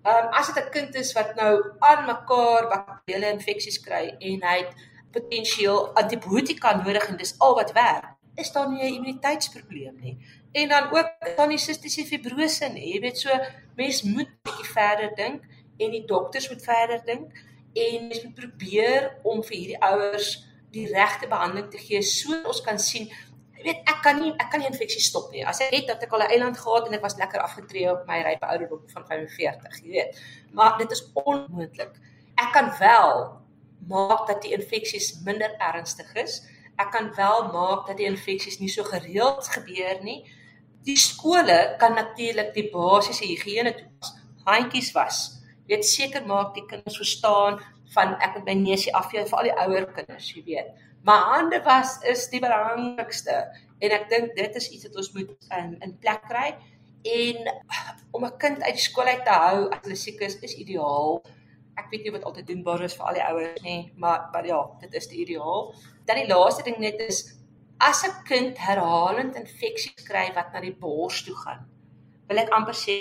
Ehm 0.03 0.27
um, 0.27 0.33
as 0.35 0.49
dit 0.55 0.65
'n 0.65 0.71
kind 0.71 0.95
is 0.95 1.13
wat 1.13 1.35
nou 1.35 1.53
aan 1.79 2.07
mekaar 2.07 2.69
bakterieële 2.69 3.33
infeksies 3.33 3.81
kry 3.81 4.17
en 4.19 4.43
hy 4.49 4.57
het 4.63 4.73
potensieel 5.13 5.95
antibiotika 5.95 6.77
nodig 6.77 7.09
en 7.09 7.17
dis 7.17 7.35
al 7.39 7.55
wat 7.55 7.73
werk, 7.73 8.09
is 8.35 8.53
daar 8.53 8.69
nie 8.71 8.83
'n 8.83 8.95
immuniteitsprobleem 8.95 9.97
nie. 10.01 10.17
En 10.53 10.69
dan 10.69 10.91
ook 10.91 11.09
dan 11.37 11.49
die 11.49 11.59
sistiese 11.59 12.05
fibrose 12.05 12.69
nie. 12.69 12.95
Jy 12.95 13.01
weet 13.01 13.19
so 13.19 13.31
mens 13.77 14.03
moet 14.03 14.29
bietjie 14.43 14.73
verder 14.73 15.15
dink 15.15 15.43
en 15.79 15.91
die 15.91 16.05
dokters 16.05 16.49
moet 16.49 16.63
verder 16.63 17.05
dink 17.05 17.31
en 17.73 18.09
mens 18.09 18.23
moet 18.23 18.35
probeer 18.35 19.19
om 19.23 19.43
vir 19.43 19.57
hierdie 19.57 19.83
ouers 19.83 20.47
die 20.71 20.87
regte 20.87 21.29
behandeling 21.29 21.71
te 21.71 21.79
gee 21.79 22.03
sodat 22.03 22.47
ons 22.47 22.61
kan 22.61 22.79
sien 22.79 23.11
Jy 23.63 23.69
weet 23.69 23.91
ek 23.93 24.01
kan 24.03 24.17
nie 24.19 24.33
ek 24.43 24.49
kan 24.51 24.59
nie 24.59 24.67
infeksie 24.67 25.01
stop 25.01 25.29
nie. 25.31 25.45
As 25.47 25.61
ek 25.63 25.71
het 25.77 25.87
dat 25.87 26.03
ek 26.03 26.13
al 26.13 26.25
'n 26.25 26.33
eiland 26.35 26.59
gehad 26.59 26.87
en 26.89 26.95
ek 26.95 27.03
was 27.03 27.15
lekker 27.17 27.41
afgetree 27.41 27.91
op 27.91 28.07
my 28.09 28.19
rype 28.23 28.47
ouderdom 28.47 28.83
van 28.95 29.05
45, 29.07 29.79
jy 29.83 29.91
weet. 29.91 30.19
Maar 30.53 30.79
dit 30.79 30.91
is 30.91 31.05
onmoontlik. 31.15 31.95
Ek 32.35 32.51
kan 32.53 32.73
wel 32.79 33.39
maak 33.87 34.27
dat 34.27 34.43
die 34.43 34.53
infeksies 34.53 35.23
minder 35.25 35.55
ernstig 35.59 36.15
is. 36.15 36.43
Ek 36.77 36.91
kan 36.91 37.15
wel 37.15 37.53
maak 37.53 37.87
dat 37.87 37.97
die 37.97 38.07
infeksies 38.07 38.59
nie 38.59 38.69
so 38.69 38.83
gereeld 38.83 39.47
gebeur 39.47 40.03
nie. 40.03 40.25
Die 40.83 40.99
skole 40.99 41.75
kan 41.79 41.95
natuurlik 41.95 42.55
die 42.55 42.71
basiese 42.71 43.25
higiëne 43.25 43.75
toepas. 43.75 44.15
Handjies 44.45 44.93
was. 44.93 45.39
Jy 45.67 45.77
weet 45.77 45.87
seker 45.87 46.27
maak 46.27 46.55
die 46.55 46.67
kinders 46.67 46.97
verstaan 46.97 47.61
van 47.95 48.17
ek 48.19 48.35
moet 48.35 48.49
my 48.49 48.55
neusie 48.55 48.95
afvee 48.95 49.23
vir 49.29 49.39
al 49.39 49.49
die 49.49 49.59
ouer 49.65 49.87
kinders, 49.95 50.33
jy 50.35 50.43
weet. 50.47 50.73
Maar 51.03 51.23
hande 51.35 51.63
was 51.63 51.99
is 52.07 52.29
die 52.31 52.41
belangrikste 52.41 53.35
en 53.83 53.95
ek 53.97 54.09
dink 54.11 54.37
dit 54.39 54.59
is 54.59 54.69
iets 54.71 54.87
wat 54.87 54.99
ons 55.03 55.11
moet 55.17 55.33
in 55.59 55.75
in 55.83 55.97
plek 55.99 56.23
kry 56.31 56.53
en 57.13 57.49
om 58.17 58.27
'n 58.27 58.37
kind 58.45 58.63
uit 58.63 58.77
die 58.79 58.87
skool 58.87 59.11
uit 59.11 59.25
te 59.27 59.39
hou 59.45 59.69
as 59.69 59.83
hulle 59.83 59.99
siek 59.99 60.21
is 60.21 60.39
is 60.49 60.55
ideaal. 60.55 61.23
Ek 61.81 61.91
weet 61.91 62.05
nie 62.05 62.15
wat 62.15 62.25
altyd 62.29 62.47
doenbaar 62.47 62.85
is 62.87 62.95
vir 62.95 63.07
al 63.07 63.19
die 63.19 63.27
ouers 63.27 63.63
nie, 63.67 63.93
maar 63.97 64.29
maar 64.33 64.47
ja, 64.47 64.61
dit 64.81 64.95
is 64.95 65.09
die 65.09 65.23
ideaal. 65.27 65.75
Dan 66.07 66.23
die 66.23 66.31
laaste 66.31 66.63
ding 66.63 66.79
net 66.79 67.01
is 67.01 67.23
as 67.81 68.05
'n 68.07 68.23
kind 68.25 68.59
herhalend 68.59 69.37
infeksies 69.37 70.07
kry 70.07 70.31
wat 70.35 70.53
na 70.53 70.61
die 70.61 70.77
bors 70.87 71.23
toe 71.27 71.35
gaan. 71.35 71.67
Wil 72.29 72.39
ek 72.39 72.55
amper 72.55 72.75
sê 72.75 72.99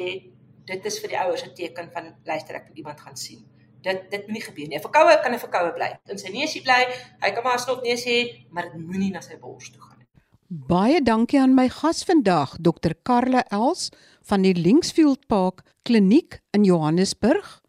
dit 0.65 0.85
is 0.85 0.99
vir 0.99 1.09
die 1.09 1.19
ouers 1.19 1.43
'n 1.45 1.53
teken 1.53 1.91
van 1.93 2.15
luister 2.25 2.55
ek 2.55 2.67
moet 2.67 2.77
iemand 2.77 3.01
gaan 3.01 3.17
sien 3.17 3.45
dit 3.81 4.11
dit 4.11 4.27
moenie 4.27 4.43
gebeur 4.43 4.67
nie. 4.67 4.77
'n 4.77 4.81
Verkoue 4.81 5.19
kan 5.23 5.33
'n 5.33 5.39
verkoue 5.39 5.73
bly. 5.73 5.91
In 6.09 6.17
sy 6.17 6.31
neusie 6.31 6.61
bly, 6.61 6.87
hy 7.21 7.31
kan 7.31 7.43
maar 7.43 7.59
snot 7.59 7.83
neus 7.83 8.05
hê, 8.05 8.45
maar 8.49 8.63
dit 8.63 8.77
moenie 8.77 9.11
na 9.11 9.21
sy 9.21 9.37
bors 9.37 9.71
toe 9.71 9.81
gaan 9.81 9.97
nie. 9.97 10.07
Baie 10.47 11.01
dankie 11.01 11.39
aan 11.39 11.55
my 11.55 11.69
gas 11.69 12.03
vandag, 12.03 12.57
Dr. 12.59 12.93
Karle 13.03 13.43
Els 13.51 13.89
van 14.21 14.41
die 14.41 14.53
Linksfield 14.53 15.27
Park 15.27 15.63
Kliniek 15.83 16.41
in 16.51 16.63
Johannesburg. 16.63 17.61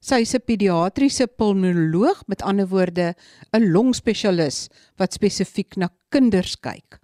Sy 0.00 0.20
is 0.20 0.34
'n 0.34 0.44
pediatriese 0.44 1.26
pulmonoloog, 1.26 2.26
met 2.26 2.42
ander 2.42 2.68
woorde, 2.68 3.14
'n 3.52 3.70
longspesialis 3.72 4.68
wat 4.96 5.12
spesifiek 5.12 5.76
na 5.76 5.88
kinders 6.10 6.60
kyk. 6.60 6.98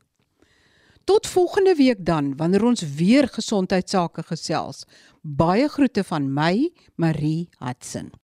Tot 1.05 1.27
volgende 1.27 1.75
week 1.75 2.05
dan 2.05 2.37
wanneer 2.37 2.65
ons 2.65 2.83
weer 2.95 3.29
gesondheidsake 3.29 4.23
gesels. 4.23 4.85
Baie 5.23 5.69
groete 5.69 6.05
van 6.05 6.33
my, 6.35 6.71
Marie 6.97 7.49
Hudson. 7.59 8.20